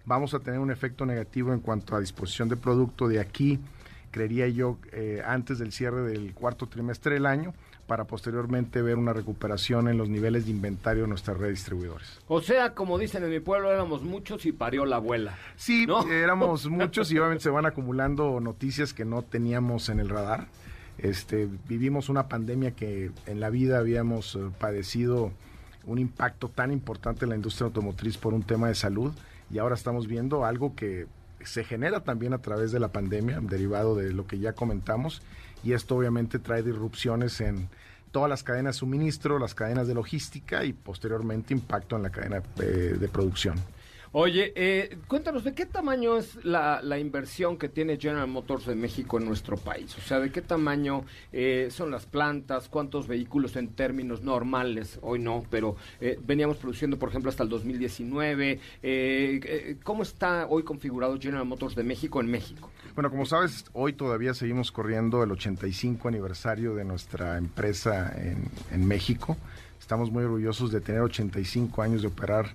[0.05, 3.61] vamos a tener un efecto negativo en cuanto a disposición de producto de aquí
[4.13, 7.53] creería yo, eh, antes del cierre del cuarto trimestre del año,
[7.89, 12.21] para posteriormente ver una recuperación en los niveles de inventario de nuestras redes distribuidores.
[12.29, 15.37] O sea, como dicen en mi pueblo, éramos muchos y parió la abuela.
[15.57, 16.07] Sí, ¿No?
[16.09, 20.47] éramos muchos y obviamente se van acumulando noticias que no teníamos en el radar.
[20.99, 25.33] Este, vivimos una pandemia que en la vida habíamos eh, padecido
[25.85, 29.13] un impacto tan importante en la industria automotriz por un tema de salud
[29.51, 31.07] y ahora estamos viendo algo que
[31.45, 35.23] se genera también a través de la pandemia, derivado de lo que ya comentamos,
[35.63, 37.69] y esto obviamente trae disrupciones en
[38.11, 42.43] todas las cadenas de suministro, las cadenas de logística y posteriormente impacto en la cadena
[42.59, 43.57] eh, de producción.
[44.15, 48.75] Oye, eh, cuéntanos, ¿de qué tamaño es la, la, inversión que tiene General Motors de
[48.75, 49.97] México en nuestro país?
[49.97, 52.69] O sea, ¿de qué tamaño eh, son las plantas?
[52.69, 54.99] ¿Cuántos vehículos en términos normales?
[55.01, 58.61] Hoy no, pero eh, veníamos produciendo, por ejemplo, hasta el 2019.
[59.83, 62.71] ¿Cómo está hoy configurado General Motors de México en México?
[62.95, 68.87] Bueno, como sabes, hoy todavía seguimos corriendo el 85 aniversario de nuestra empresa en, en
[68.87, 69.39] México.
[69.81, 72.51] Estamos muy orgullosos de tener 85 años de operar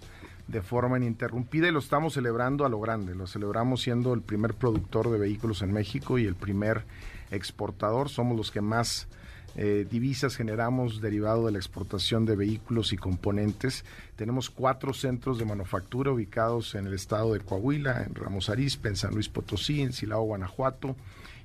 [0.48, 3.16] de forma ininterrumpida y lo estamos celebrando a lo grande.
[3.16, 6.84] Lo celebramos siendo el primer productor de vehículos en México y el primer
[7.32, 8.10] exportador.
[8.10, 9.08] Somos los que más
[9.56, 13.84] eh, divisas generamos derivado de la exportación de vehículos y componentes.
[14.16, 18.96] Tenemos cuatro centros de manufactura ubicados en el estado de Coahuila, en Ramos Arizpe, en
[18.96, 20.96] San Luis Potosí, en Silao, Guanajuato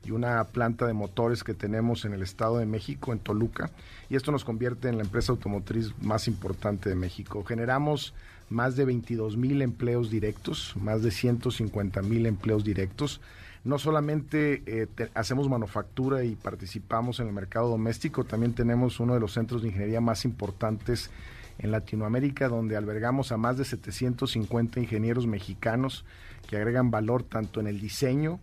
[0.05, 3.71] y una planta de motores que tenemos en el Estado de México, en Toluca,
[4.11, 7.45] y esto nos convierte en la empresa automotriz más importante de México.
[7.45, 8.13] Generamos
[8.51, 13.21] más de 22 mil empleos directos, más de 150 mil empleos directos.
[13.65, 19.21] No solamente eh, hacemos manufactura y participamos en el mercado doméstico, también tenemos uno de
[19.21, 21.11] los centros de ingeniería más importantes
[21.59, 26.05] en Latinoamérica, donde albergamos a más de 750 ingenieros mexicanos
[26.49, 28.41] que agregan valor tanto en el diseño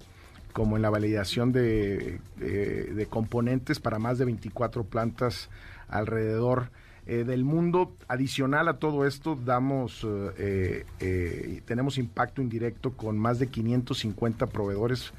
[0.53, 5.49] como en la validación de, de componentes para más de 24 plantas
[5.89, 6.71] alrededor
[7.11, 7.95] eh, del mundo.
[8.07, 10.05] Adicional a todo esto, damos,
[10.37, 15.11] eh, eh, tenemos impacto indirecto con más de 550 proveedores.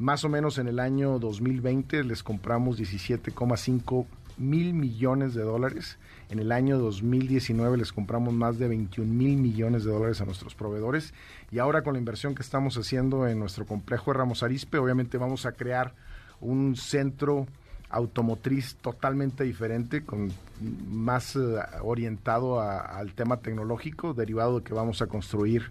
[0.00, 5.98] Más o menos en el año 2020 les compramos 17,5 mil millones de dólares.
[6.28, 10.56] En el año 2019 les compramos más de 21 mil millones de dólares a nuestros
[10.56, 11.14] proveedores.
[11.52, 15.18] Y ahora con la inversión que estamos haciendo en nuestro complejo de Ramos Arispe, obviamente
[15.18, 15.94] vamos a crear
[16.40, 17.46] un centro
[17.90, 20.32] automotriz totalmente diferente, con
[20.88, 21.40] más eh,
[21.82, 25.70] orientado al tema tecnológico, derivado de que vamos a construir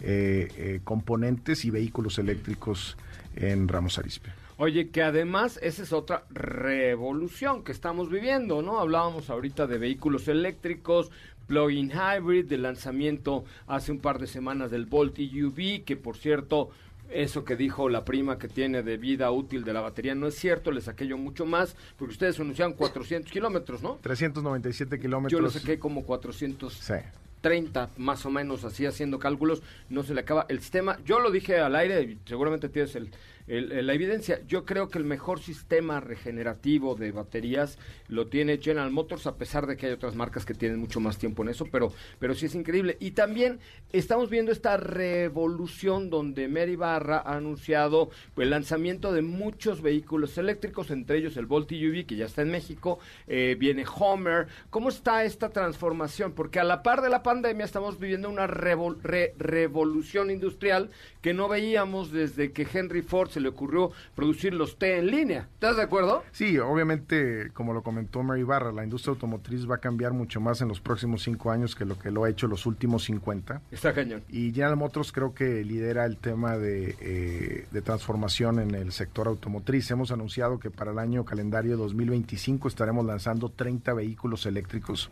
[0.00, 2.96] eh, eh, componentes y vehículos eléctricos
[3.36, 4.30] en Ramos Arispe.
[4.58, 8.80] Oye, que además esa es otra revolución que estamos viviendo, ¿no?
[8.80, 11.10] Hablábamos ahorita de vehículos eléctricos,
[11.46, 16.70] plug-in hybrid, de lanzamiento hace un par de semanas del Volt EUV, que por cierto
[17.14, 20.34] eso que dijo la prima que tiene de vida útil de la batería no es
[20.34, 23.98] cierto, le saqué yo mucho más, porque ustedes anunciaban 400 kilómetros, ¿no?
[24.02, 25.38] 397 kilómetros.
[25.38, 30.46] Yo le saqué como 430, más o menos, así haciendo cálculos, no se le acaba
[30.48, 30.98] el sistema.
[31.04, 33.10] Yo lo dije al aire, seguramente tienes el,
[33.46, 34.40] la evidencia.
[34.46, 37.78] Yo creo que el mejor sistema regenerativo de baterías
[38.08, 41.18] lo tiene General Motors, a pesar de que hay otras marcas que tienen mucho más
[41.18, 42.96] tiempo en eso, pero, pero sí es increíble.
[43.00, 43.58] Y también
[43.92, 50.90] estamos viendo esta revolución donde Mary Barra ha anunciado el lanzamiento de muchos vehículos eléctricos,
[50.90, 54.46] entre ellos el Volt EUV, que ya está en México, eh, viene Homer.
[54.70, 56.32] ¿Cómo está esta transformación?
[56.32, 62.12] Porque a la par de la pandemia estamos viviendo una revolución industrial que no veíamos
[62.12, 65.48] desde que Henry Ford se le ocurrió producir los té en línea.
[65.54, 66.22] ¿Estás de acuerdo?
[66.32, 70.60] Sí, obviamente, como lo comentó Mary Barra, la industria automotriz va a cambiar mucho más
[70.60, 73.62] en los próximos cinco años que lo que lo ha hecho los últimos 50.
[73.70, 74.22] Está cañón.
[74.28, 79.28] Y General Motors creo que lidera el tema de, eh, de transformación en el sector
[79.28, 79.90] automotriz.
[79.90, 85.10] Hemos anunciado que para el año calendario 2025 estaremos lanzando 30 vehículos eléctricos.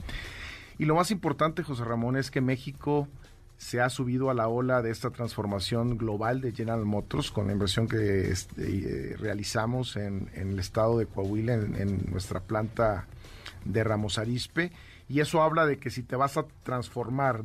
[0.78, 3.06] Y lo más importante, José Ramón, es que México
[3.60, 7.52] se ha subido a la ola de esta transformación global de General Motors con la
[7.52, 8.62] inversión que este,
[9.12, 13.06] eh, realizamos en, el estado de Coahuila, en, nuestra planta
[13.66, 14.72] de Ramos Arispe.
[15.10, 17.42] Y eso habla de que si te vas a transformar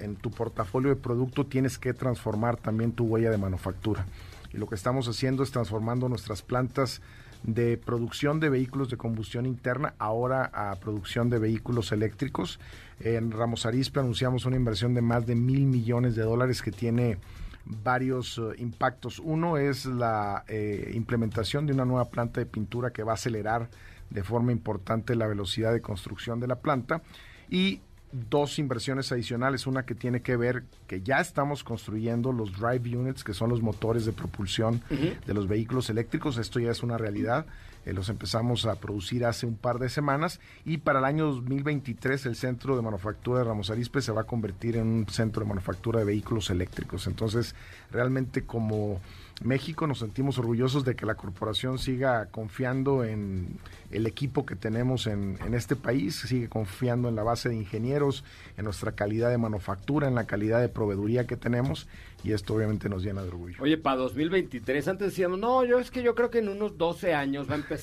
[0.00, 4.06] en tu portafolio de producto, tienes que transformar también tu huella de manufactura.
[4.54, 7.02] Y lo que estamos haciendo es transformando nuestras plantas
[7.42, 12.58] de producción de vehículos de combustión interna ahora a producción de vehículos eléctricos.
[13.00, 17.18] En Ramos Arizpe anunciamos una inversión de más de mil millones de dólares que tiene
[17.64, 19.18] varios eh, impactos.
[19.18, 23.68] Uno es la eh, implementación de una nueva planta de pintura que va a acelerar
[24.10, 27.02] de forma importante la velocidad de construcción de la planta
[27.50, 27.80] y
[28.12, 33.24] dos inversiones adicionales, una que tiene que ver que ya estamos construyendo los drive units,
[33.24, 37.46] que son los motores de propulsión de los vehículos eléctricos, esto ya es una realidad.
[37.88, 42.26] Eh, los empezamos a producir hace un par de semanas y para el año 2023
[42.26, 45.48] el centro de manufactura de Ramos Arispe se va a convertir en un centro de
[45.48, 47.06] manufactura de vehículos eléctricos.
[47.06, 47.54] Entonces,
[47.90, 49.00] realmente como
[49.42, 53.58] México nos sentimos orgullosos de que la corporación siga confiando en
[53.90, 58.24] el equipo que tenemos en, este país, sigue confiando en la base de ingenieros,
[58.56, 61.88] en nuestra calidad de manufactura, en la calidad de proveeduría que tenemos
[62.24, 63.56] y esto obviamente nos llena de orgullo.
[63.60, 67.14] Oye, para 2023, antes decíamos, no, yo es que yo creo que en unos 12
[67.14, 67.77] años va a empezar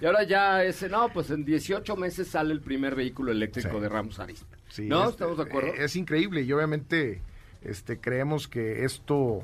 [0.00, 3.88] y ahora ya ese, no, pues en 18 meses sale el primer vehículo eléctrico de
[3.88, 4.56] Ramos Arispe.
[4.84, 5.08] ¿No?
[5.08, 5.74] ¿Estamos de acuerdo?
[5.74, 7.22] Es increíble y obviamente
[7.62, 9.42] Este, creemos que esto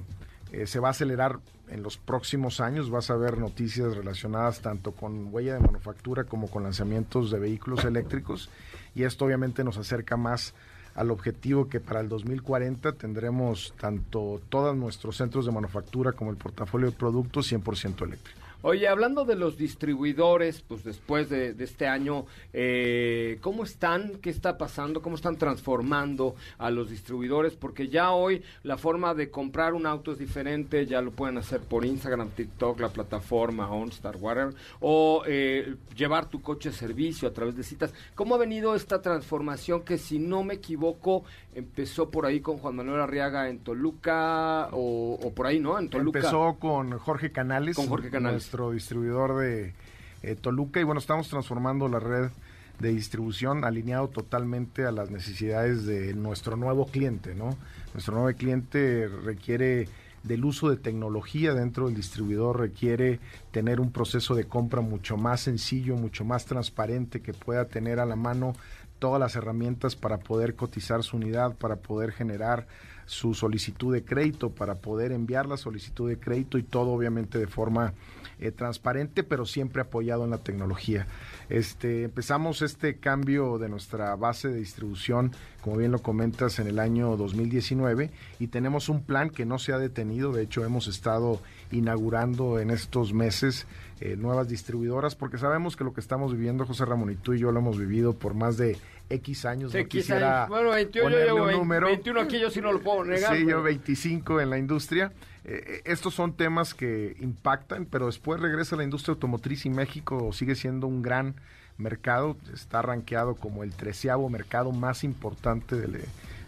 [0.52, 2.90] eh, se va a acelerar en los próximos años.
[2.90, 7.84] Vas a ver noticias relacionadas tanto con huella de manufactura como con lanzamientos de vehículos
[7.84, 8.48] eléctricos
[8.94, 10.54] y esto obviamente nos acerca más
[10.94, 16.38] al objetivo que para el 2040 tendremos tanto todos nuestros centros de manufactura como el
[16.38, 18.45] portafolio de productos 100% eléctrico.
[18.68, 24.18] Oye, hablando de los distribuidores, pues después de, este año, eh, ¿cómo están?
[24.20, 25.02] ¿Qué está pasando?
[25.02, 27.54] ¿Cómo están transformando a los distribuidores?
[27.54, 31.60] Porque ya hoy la forma de comprar un auto es diferente, ya lo pueden hacer
[31.60, 37.32] por Instagram, TikTok, la plataforma OnStar, whatever, o eh, llevar tu coche a servicio a
[37.32, 37.94] través de citas.
[38.16, 41.22] ¿Cómo ha venido esta transformación que, si no me equivoco,
[41.54, 45.78] empezó por ahí con Juan Manuel Arriaga en Toluca o, por ahí, ¿no?
[45.78, 46.18] En Toluca.
[46.18, 47.76] Empezó con Jorge Canales.
[47.76, 49.74] Con Jorge Canales distribuidor de
[50.22, 52.30] eh, Toluca y bueno, estamos transformando la red
[52.78, 57.56] de distribución alineado totalmente a las necesidades de nuestro nuevo cliente, ¿no?
[57.94, 59.88] Nuestro nuevo cliente requiere
[60.22, 63.20] del uso de tecnología dentro del distribuidor, requiere
[63.52, 68.06] tener un proceso de compra mucho más sencillo, mucho más transparente, que pueda tener a
[68.06, 68.54] la mano
[68.98, 72.66] todas las herramientas para poder cotizar su unidad, para poder generar
[73.06, 77.46] su solicitud de crédito, para poder enviar la solicitud de crédito y todo obviamente de
[77.46, 77.94] forma
[78.38, 81.06] eh, transparente, pero siempre apoyado en la tecnología.
[81.48, 85.32] Este, empezamos este cambio de nuestra base de distribución,
[85.62, 89.72] como bien lo comentas, en el año 2019 y tenemos un plan que no se
[89.72, 90.32] ha detenido.
[90.32, 91.40] De hecho, hemos estado
[91.72, 93.66] inaugurando en estos meses
[94.00, 97.38] eh, nuevas distribuidoras porque sabemos que lo que estamos viviendo, José Ramón y tú y
[97.38, 98.76] yo lo hemos vivido por más de
[99.08, 99.74] X años.
[99.74, 103.36] no quisiera Bueno, 21, yo llevo 21 aquí, yo sí no lo puedo negar.
[103.36, 105.12] Sí, yo 25 en la industria.
[105.44, 110.56] Eh, estos son temas que impactan, pero después regresa la industria automotriz y México sigue
[110.56, 111.36] siendo un gran
[111.78, 116.00] mercado, está rankeado como el treceavo mercado más importante del,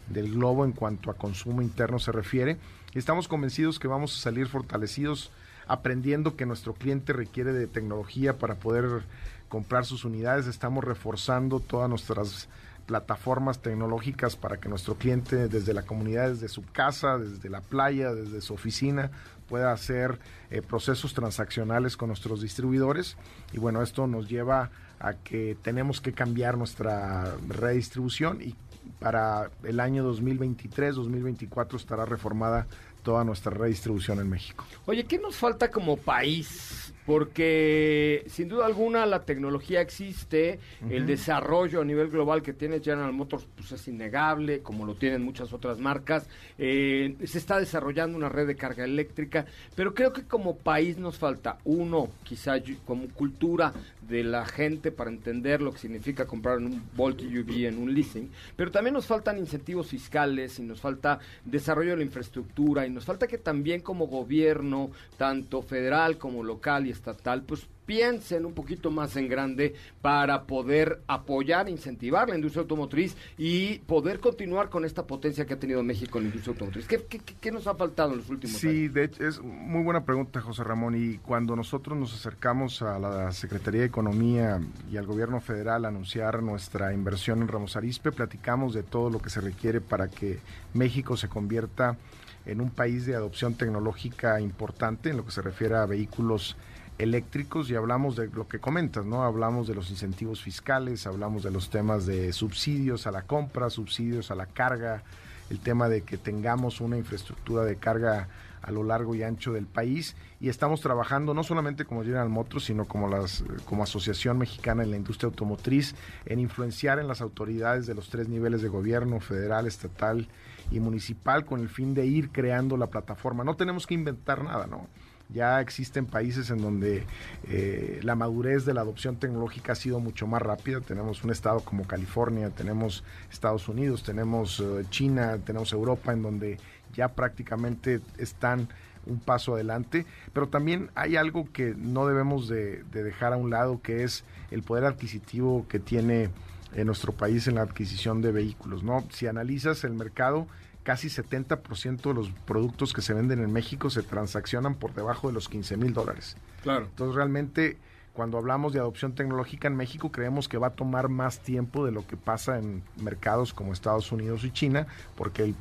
[0.09, 2.57] del globo en cuanto a consumo interno se refiere.
[2.95, 5.31] Estamos convencidos que vamos a salir fortalecidos
[5.69, 9.03] aprendiendo que nuestro cliente requiere de tecnología para poder
[9.49, 10.47] comprar sus unidades.
[10.47, 12.49] Estamos reforzando todas nuestras
[12.87, 18.15] plataformas tecnológicas para que nuestro cliente desde la comunidad, desde su casa, desde la playa,
[18.15, 19.11] desde su oficina,
[19.47, 20.19] pueda hacer
[20.51, 23.17] eh, procesos transaccionales con nuestros distribuidores.
[23.53, 24.71] Y bueno, esto nos lleva
[25.01, 28.55] a que tenemos que cambiar nuestra redistribución y
[29.01, 32.67] para el año 2023-2024 estará reformada
[33.03, 34.65] toda nuestra redistribución en México.
[34.87, 40.59] Oye, ¿qué nos falta como país porque sin duda alguna la tecnología existe,
[40.91, 45.23] el desarrollo a nivel global que tiene General Motors pues es innegable, como lo tienen
[45.23, 46.27] muchas otras marcas,
[46.59, 51.17] eh, se está desarrollando una red de carga eléctrica, pero creo que como país nos
[51.17, 53.73] falta uno, quizá como cultura
[54.09, 58.31] de la gente para entender lo que significa comprar un Volt UV en un leasing,
[58.57, 63.05] pero también nos faltan incentivos fiscales y nos falta desarrollo de la infraestructura y nos
[63.05, 68.91] falta que también como gobierno, tanto federal como local y estatal, pues piensen un poquito
[68.91, 75.07] más en grande para poder apoyar, incentivar la industria automotriz y poder continuar con esta
[75.07, 76.87] potencia que ha tenido México en la industria automotriz.
[76.87, 78.75] ¿Qué, nos ha faltado en los últimos años?
[78.75, 80.97] Sí, de hecho, es muy buena pregunta, José Ramón.
[80.97, 84.61] Y cuando nosotros nos acercamos a la Secretaría de Economía
[84.93, 89.19] y al gobierno federal a anunciar nuestra inversión en Ramos Arispe, platicamos de todo lo
[89.19, 90.41] que se requiere para que
[90.75, 91.97] México se convierta
[92.45, 96.55] en un país de adopción tecnológica importante en lo que se refiere a vehículos
[96.99, 99.23] eléctricos y hablamos de lo que comentas, ¿no?
[99.23, 104.31] Hablamos de los incentivos fiscales, hablamos de los temas de subsidios a la compra, subsidios
[104.31, 105.03] a la carga,
[105.51, 108.29] el tema de que tengamos una infraestructura de carga
[108.63, 112.65] a lo largo y ancho del país y estamos trabajando no solamente como General Motors,
[112.65, 115.95] sino como las como Asociación Mexicana en la Industria Automotriz
[116.27, 120.29] en influenciar en las autoridades de los tres niveles de gobierno, federal, estatal
[120.71, 123.45] y municipal con el fin de ir creando la plataforma.
[123.45, 124.89] No tenemos que inventar nada, ¿no?
[125.31, 127.05] Ya existen países en donde
[127.49, 130.81] eh, la madurez de la adopción tecnológica ha sido mucho más rápida.
[130.81, 136.59] Tenemos un estado como California, tenemos Estados Unidos, tenemos eh, China, tenemos Europa, en donde
[136.95, 138.69] ya prácticamente están
[139.07, 143.51] un paso adelante, pero también hay algo que no debemos de, de dejar a un
[143.51, 146.31] lado, que es el poder adquisitivo que tiene
[146.75, 148.83] en nuestro país en la adquisición de vehículos.
[148.83, 149.05] ¿no?
[149.11, 150.47] Si analizas el mercado,
[150.89, 155.35] casi 70% de los productos que se venden en México se transaccionan por debajo de
[155.35, 156.35] los 15 mil dólares.
[156.63, 156.87] Claro.
[156.87, 157.77] Entonces realmente
[158.15, 161.93] cuando hablamos de adopción tecnológica en México creemos que va a tomar más tiempo de
[161.93, 165.55] lo que pasa en mercados como Estados Unidos y China porque el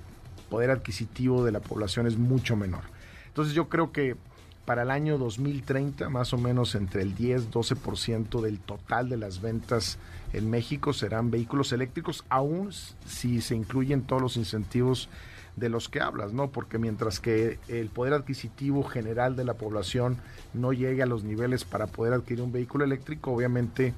[0.49, 2.83] poder adquisitivo de la población es mucho menor.
[3.27, 4.15] Entonces yo creo que
[4.67, 9.97] para el año 2030, más o menos entre el 10-12% del total de las ventas
[10.33, 12.73] en México serán vehículos eléctricos, aún
[13.05, 15.07] si se incluyen todos los incentivos
[15.55, 16.49] de los que hablas, ¿no?
[16.49, 20.17] Porque mientras que el poder adquisitivo general de la población
[20.53, 23.93] no llegue a los niveles para poder adquirir un vehículo eléctrico, obviamente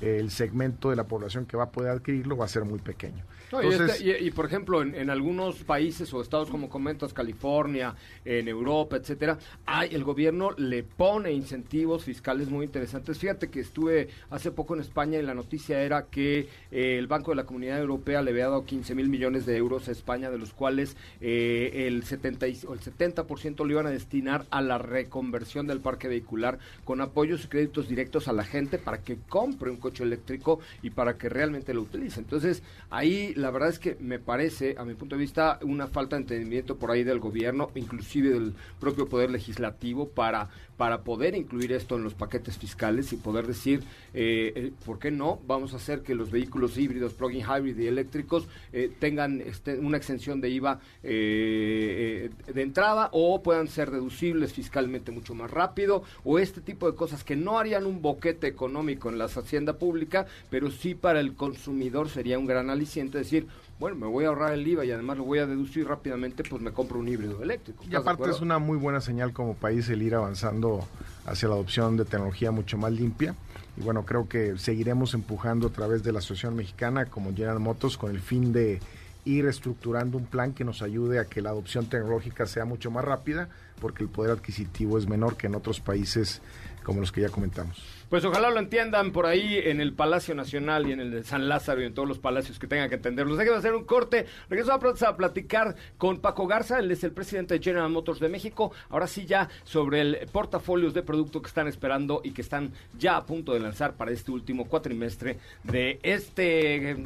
[0.00, 3.24] el segmento de la población que va a poder adquirirlo va a ser muy pequeño.
[3.60, 7.94] Este, y, por ejemplo, en, algunos países o estados como comentas, California,
[8.24, 13.18] en Europa, etcétera, hay, el gobierno le pone incentivos fiscales muy interesantes.
[13.18, 17.30] Fíjate que estuve hace poco en España y la noticia era que eh, el Banco
[17.30, 20.38] de la Comunidad Europea le había dado 15 mil millones de euros a España, de
[20.38, 25.66] los cuales eh, el, 70 o el 70% lo iban a destinar a la reconversión
[25.66, 29.76] del parque vehicular con apoyos y créditos directos a la gente para que compre un
[29.76, 32.20] coche eléctrico y para que realmente lo utilice.
[32.20, 36.16] Entonces, ahí la verdad es que me parece, a mi punto de vista, una falta
[36.16, 41.72] de entendimiento por ahí del gobierno, inclusive del propio poder legislativo, para, para poder incluir
[41.72, 45.40] esto en los paquetes fiscales y poder decir, eh, eh, ¿por qué no?
[45.46, 49.96] Vamos a hacer que los vehículos híbridos, plug-in hybrid y eléctricos eh, tengan este, una
[49.96, 56.60] exención de IVA de entrada o puedan ser deducibles fiscalmente mucho más rápido o este
[56.60, 60.94] tipo de cosas que no harían un boquete económico en la hacienda pública, pero sí
[60.94, 63.46] para el consumidor sería un gran aliciente decir,
[63.78, 66.62] bueno, me voy a ahorrar el IVA y además lo voy a deducir rápidamente, pues
[66.62, 67.84] me compro un híbrido eléctrico.
[67.88, 70.86] Y aparte es una muy buena señal como país el ir avanzando
[71.26, 73.34] hacia la adopción de tecnología mucho más limpia.
[73.76, 77.96] Y bueno, creo que seguiremos empujando a través de la Asociación Mexicana como General Motors
[77.96, 78.80] con el fin de
[79.24, 83.04] ir estructurando un plan que nos ayude a que la adopción tecnológica sea mucho más
[83.04, 83.48] rápida,
[83.80, 86.42] porque el poder adquisitivo es menor que en otros países
[86.84, 87.82] como los que ya comentamos.
[88.14, 91.48] Pues ojalá lo entiendan por ahí en el Palacio Nacional y en el de San
[91.48, 93.36] Lázaro y en todos los palacios que tengan que entenderlos.
[93.36, 94.26] Que hacer un corte.
[94.48, 98.70] Regreso a platicar con Paco Garza, él es el presidente de General Motors de México.
[98.90, 103.16] Ahora sí ya sobre el portafolios de producto que están esperando y que están ya
[103.16, 106.96] a punto de lanzar para este último cuatrimestre de este eh,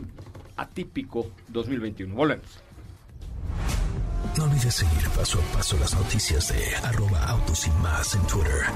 [0.59, 2.15] atípico 2021.
[2.15, 2.63] Volvemos.
[4.37, 8.67] No olvides seguir paso a paso las noticias de arroba autos y más en Twitter.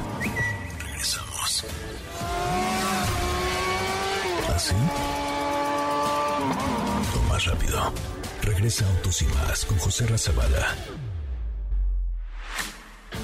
[4.55, 4.74] ¿Así?
[7.18, 7.93] O más rápido.
[8.43, 10.76] Regresa Autos y más con José Razabala.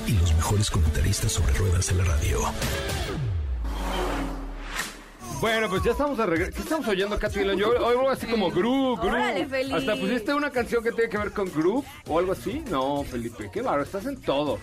[0.07, 2.41] Y los mejores comentaristas sobre ruedas de la radio.
[5.41, 6.53] Bueno, pues ya estamos a regreso.
[6.57, 7.57] ¿Qué estamos oyendo, Katy?
[7.57, 9.75] Yo oigo así como groove, groove.
[9.75, 12.65] Hasta pusiste una canción que tiene que ver con groove o algo así.
[12.69, 14.59] No, Felipe, qué barro, estás en todo.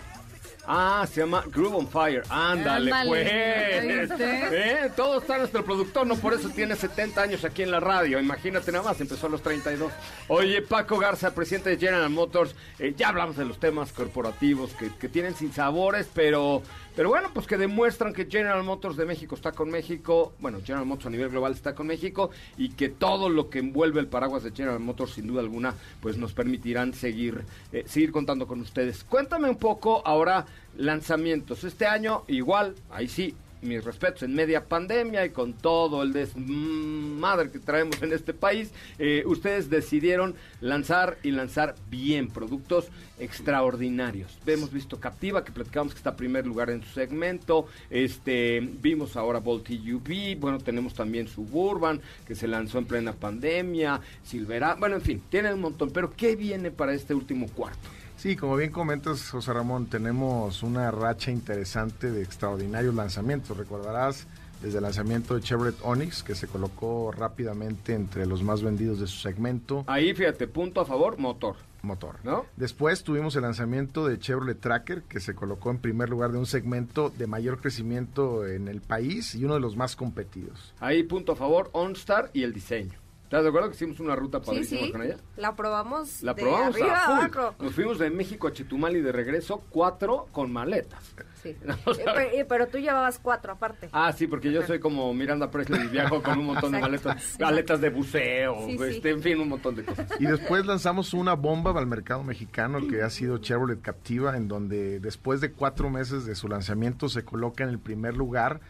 [0.66, 2.22] Ah, se llama Groove on Fire.
[2.28, 3.28] Ándale, pues.
[3.30, 4.90] ¿Eh?
[4.96, 8.18] Todo está nuestro productor, no por eso tiene 70 años aquí en la radio.
[8.18, 9.92] Imagínate nada más, empezó a los 32.
[10.28, 14.90] Oye, Paco Garza, presidente de General Motors, eh, ya hablamos de los temas corporativos que,
[14.94, 16.62] que tienen sin sabores, pero
[16.96, 20.86] pero bueno, pues que demuestran que General Motors de México está con México, bueno, General
[20.86, 24.42] Motors a nivel global está con México y que todo lo que envuelve el paraguas
[24.42, 29.04] de General Motors sin duda alguna pues nos permitirán seguir, eh, seguir contando con ustedes.
[29.04, 30.46] Cuéntame un poco ahora
[30.78, 31.64] lanzamientos.
[31.64, 37.50] Este año igual, ahí sí, mis respetos, en media pandemia y con todo el desmadre
[37.50, 42.88] que traemos en este país, eh, ustedes decidieron lanzar y lanzar bien productos
[43.18, 44.38] extraordinarios.
[44.46, 49.16] Hemos visto Captiva, que platicamos que está en primer lugar en su segmento, este, vimos
[49.16, 54.96] ahora Volt UV, bueno, tenemos también Suburban, que se lanzó en plena pandemia, Silvera, bueno,
[54.96, 57.88] en fin, tiene un montón, pero ¿qué viene para este último cuarto?
[58.26, 63.56] Sí, como bien comentas, José Ramón, tenemos una racha interesante de extraordinarios lanzamientos.
[63.56, 64.26] Recordarás
[64.60, 69.06] desde el lanzamiento de Chevrolet Onix, que se colocó rápidamente entre los más vendidos de
[69.06, 69.84] su segmento.
[69.86, 71.54] Ahí, fíjate, punto a favor, motor.
[71.82, 72.16] Motor.
[72.24, 72.46] ¿no?
[72.56, 76.46] Después tuvimos el lanzamiento de Chevrolet Tracker, que se colocó en primer lugar de un
[76.46, 80.74] segmento de mayor crecimiento en el país y uno de los más competidos.
[80.80, 83.05] Ahí, punto a favor, OnStar y el diseño.
[83.26, 84.92] ¿Estás de acuerdo que hicimos una ruta padrísima sí, sí.
[84.92, 85.16] con ella?
[85.36, 86.22] La probamos.
[86.22, 91.12] La probamos a Nos fuimos de México a Chetumal y de regreso cuatro con maletas.
[91.42, 91.56] Sí.
[92.48, 93.88] pero, tú llevabas cuatro aparte.
[93.90, 97.36] Ah, sí, porque yo soy como Miranda Presley y viajo con un montón de maletas,
[97.40, 100.08] maletas de buceo, este, en fin, un montón de cosas.
[100.20, 105.00] Y después lanzamos una bomba al mercado mexicano que ha sido Chevrolet Captiva, en donde
[105.00, 108.60] después de cuatro meses de su lanzamiento se coloca en el primer lugar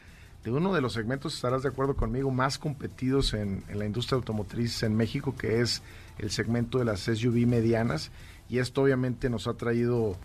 [0.51, 4.97] uno de los segmentos, estarás de acuerdo conmigo, más competidos en, la industria automotriz en
[4.97, 5.83] México, que es
[6.19, 8.11] el segmento de las SUV medianas.
[8.49, 10.17] Y esto obviamente nos ha traído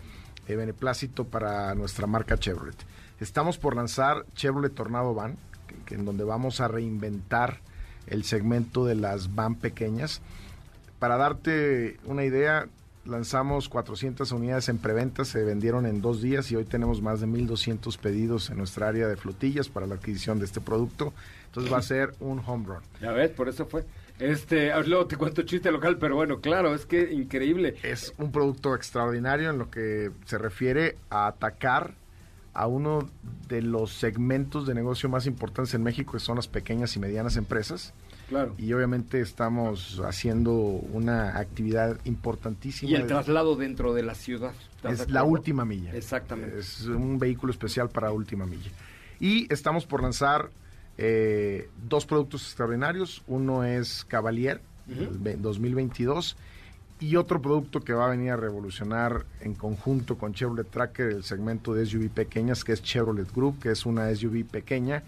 [0.46, 2.76] eh, beneplácito para nuestra marca Chevrolet.
[3.20, 5.36] Estamos por lanzar Chevrolet Tornado Van,
[5.90, 7.60] en donde vamos a reinventar
[8.06, 10.20] el segmento de las van pequeñas.
[10.98, 12.68] Para darte una idea,
[13.04, 17.26] lanzamos 400 unidades en preventa, se vendieron en dos días y hoy tenemos más de
[17.26, 21.12] 1.200 pedidos en nuestra área de flotillas para la adquisición de este producto.
[21.46, 22.82] Entonces va a ser un home run.
[23.00, 23.84] Ya ves, por eso fue.
[24.18, 27.74] Este, luego te cuento chiste local, pero bueno, claro, es que increíble.
[27.82, 31.94] Es un producto extraordinario en lo que se refiere a atacar
[32.54, 33.08] a uno
[33.48, 37.36] de los segmentos de negocio más importantes en México, que son las pequeñas y medianas
[37.36, 37.94] empresas.
[38.32, 38.54] Claro.
[38.56, 42.90] Y obviamente estamos haciendo una actividad importantísima.
[42.90, 44.54] Y el traslado dentro de la ciudad.
[44.84, 45.94] Es la última milla.
[45.94, 46.60] Exactamente.
[46.60, 48.70] Es un vehículo especial para última milla.
[49.20, 50.48] Y estamos por lanzar
[50.96, 53.22] eh, dos productos extraordinarios.
[53.26, 56.34] Uno es Cavalier, 2022
[57.02, 61.24] y otro producto que va a venir a revolucionar en conjunto con Chevrolet Tracker el
[61.24, 65.02] segmento de SUV pequeñas, que es Chevrolet Group, que es una SUV pequeña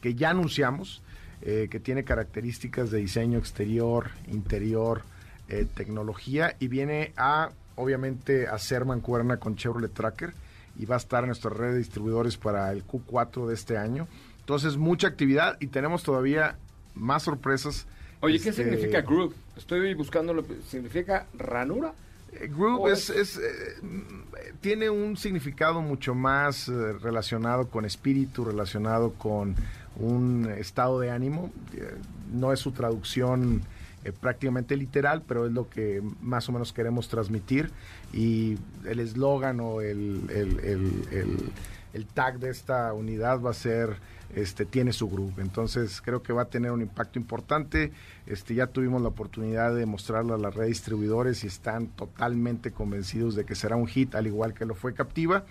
[0.00, 1.03] que ya anunciamos,
[1.44, 5.02] eh, que tiene características de diseño exterior, interior,
[5.48, 10.32] eh, tecnología y viene a, obviamente, hacer mancuerna con Chevrolet Tracker
[10.78, 14.08] y va a estar en nuestra red de distribuidores para el Q4 de este año.
[14.40, 16.56] Entonces, mucha actividad y tenemos todavía
[16.94, 17.86] más sorpresas
[18.24, 19.34] Oye, ¿qué este, significa groove?
[19.54, 21.92] Estoy buscando lo que significa ranura.
[22.32, 23.42] Eh, groove es, es eh,
[24.62, 29.54] tiene un significado mucho más eh, relacionado con espíritu, relacionado con
[29.96, 31.50] un estado de ánimo.
[32.32, 33.62] no es su traducción
[34.20, 37.70] prácticamente literal, pero es lo que más o menos queremos transmitir.
[38.12, 40.28] Y el eslogan o el,
[41.92, 43.96] el tag de esta unidad va a ser
[44.34, 45.40] este, tiene su grupo.
[45.40, 47.92] Entonces creo que va a tener un impacto importante.
[48.26, 53.36] Este, ya tuvimos la oportunidad de mostrarlo a las redes distribuidores y están totalmente convencidos
[53.36, 55.44] de que será un hit, al igual que lo fue Captiva.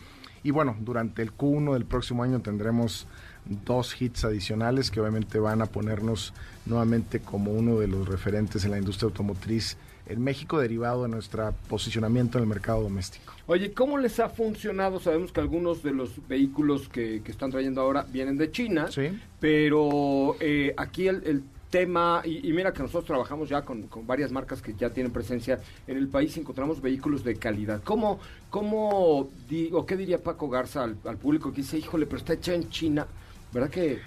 [0.43, 3.07] Y bueno, durante el Q1 del próximo año tendremos
[3.45, 6.33] dos hits adicionales que obviamente van a ponernos
[6.65, 11.53] nuevamente como uno de los referentes en la industria automotriz en México derivado de nuestro
[11.69, 13.33] posicionamiento en el mercado doméstico.
[13.47, 14.99] Oye, ¿cómo les ha funcionado?
[14.99, 19.17] Sabemos que algunos de los vehículos que, están trayendo ahora vienen de China, sí.
[19.39, 24.75] pero eh, aquí el, tema, y, mira que nosotros trabajamos ya con, varias marcas que
[24.75, 27.81] ya tienen presencia en el país y encontramos vehículos de calidad.
[27.83, 28.19] ¿Cómo,
[28.51, 32.53] cómo digo, qué diría Paco Garza al, al público que dice, híjole, pero está hecha
[32.53, 33.07] en China?
[33.53, 34.01] ¿Verdad que...?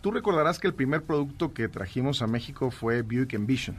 [0.00, 3.76] Tú recordarás que el primer producto que trajimos a México fue Buick Envision.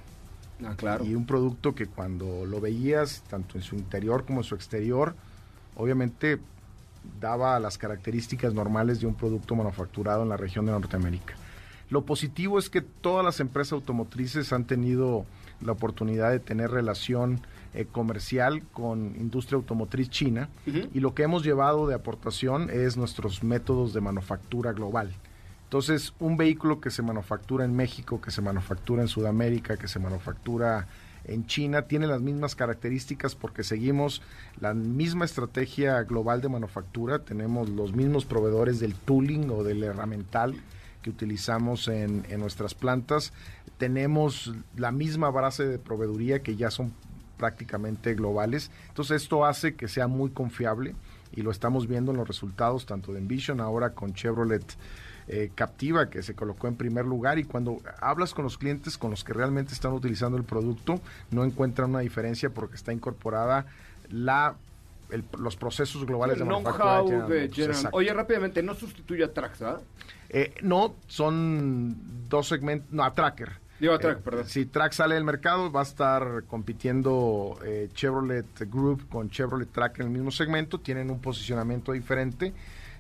[0.66, 1.06] Ah, claro.
[1.06, 5.16] Y un producto que cuando lo veías, tanto en su interior como en su exterior,
[5.76, 6.40] obviamente
[7.22, 11.36] daba las características normales de un producto manufacturado en la región de Norteamérica.
[11.90, 15.26] Lo positivo es que todas las empresas automotrices han tenido
[15.62, 17.40] la oportunidad de tener relación
[17.74, 20.50] eh, comercial con industria automotriz china.
[20.94, 25.14] Y lo que hemos llevado de aportación es nuestros métodos de manufactura global.
[25.66, 30.00] Entonces, un vehículo que se manufactura en México, que se manufactura en Sudamérica, que se
[30.00, 30.88] manufactura
[31.26, 34.24] en China, tiene las mismas características porque seguimos
[34.60, 40.56] la misma estrategia global de manufactura, tenemos los mismos proveedores del tooling o del herramental
[41.04, 43.32] que utilizamos en, en nuestras plantas,
[43.78, 46.94] tenemos la misma base de proveeduría que ya son
[47.40, 50.94] prácticamente globales, entonces esto hace que sea muy confiable
[51.32, 54.64] y lo estamos viendo en los resultados tanto de Envision ahora con Chevrolet
[55.28, 59.12] eh, captiva que se colocó en primer lugar y cuando hablas con los clientes con
[59.12, 61.00] los que realmente están utilizando el producto
[61.32, 63.66] no encuentran una diferencia porque está incorporada
[64.10, 64.56] la
[65.40, 67.04] los procesos globales de manufactura.
[67.94, 69.80] Oye, rápidamente, ¿no sustituye a Trax, ¿ah?
[70.30, 71.96] Eh, no, son
[72.30, 73.54] dos segmentos, no, a Tracker.
[73.80, 74.46] Digo, a Track, eh, perdón.
[74.48, 77.58] Si Track sale del mercado, va a estar compitiendo
[77.94, 80.80] Chevrolet Group con Chevrolet Tracker en el mismo segmento.
[80.80, 82.54] Tienen un posicionamiento diferente,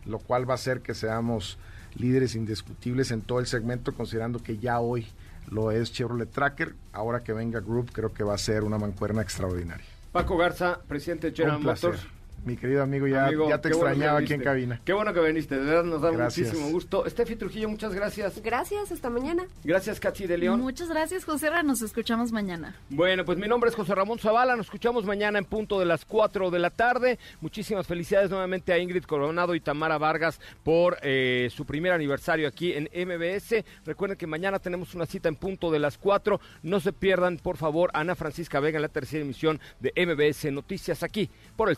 [0.05, 1.57] lo cual va a hacer que seamos
[1.95, 5.07] líderes indiscutibles en todo el segmento, considerando que ya hoy
[5.49, 6.75] lo es Chevrolet Tracker.
[6.93, 9.86] Ahora que venga Group, creo que va a ser una mancuerna extraordinaria.
[10.11, 12.07] Paco Garza, presidente de General Motors.
[12.45, 14.81] Mi querido amigo, ya, ya te extrañaba aquí en cabina.
[14.83, 17.05] Qué bueno que viniste, de verdad nos da muchísimo gusto.
[17.05, 18.41] Estefi Trujillo, muchas gracias.
[18.41, 19.45] Gracias, hasta mañana.
[19.63, 20.61] Gracias, Cachi de León.
[20.61, 22.75] Muchas gracias, José Ra, nos escuchamos mañana.
[22.89, 26.05] Bueno, pues mi nombre es José Ramón Zavala, nos escuchamos mañana en punto de las
[26.05, 27.19] 4 de la tarde.
[27.41, 32.73] Muchísimas felicidades nuevamente a Ingrid Coronado y Tamara Vargas por eh, su primer aniversario aquí
[32.73, 33.63] en MBS.
[33.85, 36.39] Recuerden que mañana tenemos una cita en punto de las 4.
[36.63, 41.03] No se pierdan, por favor, Ana Francisca Vega en la tercera emisión de MBS Noticias
[41.03, 41.77] aquí por el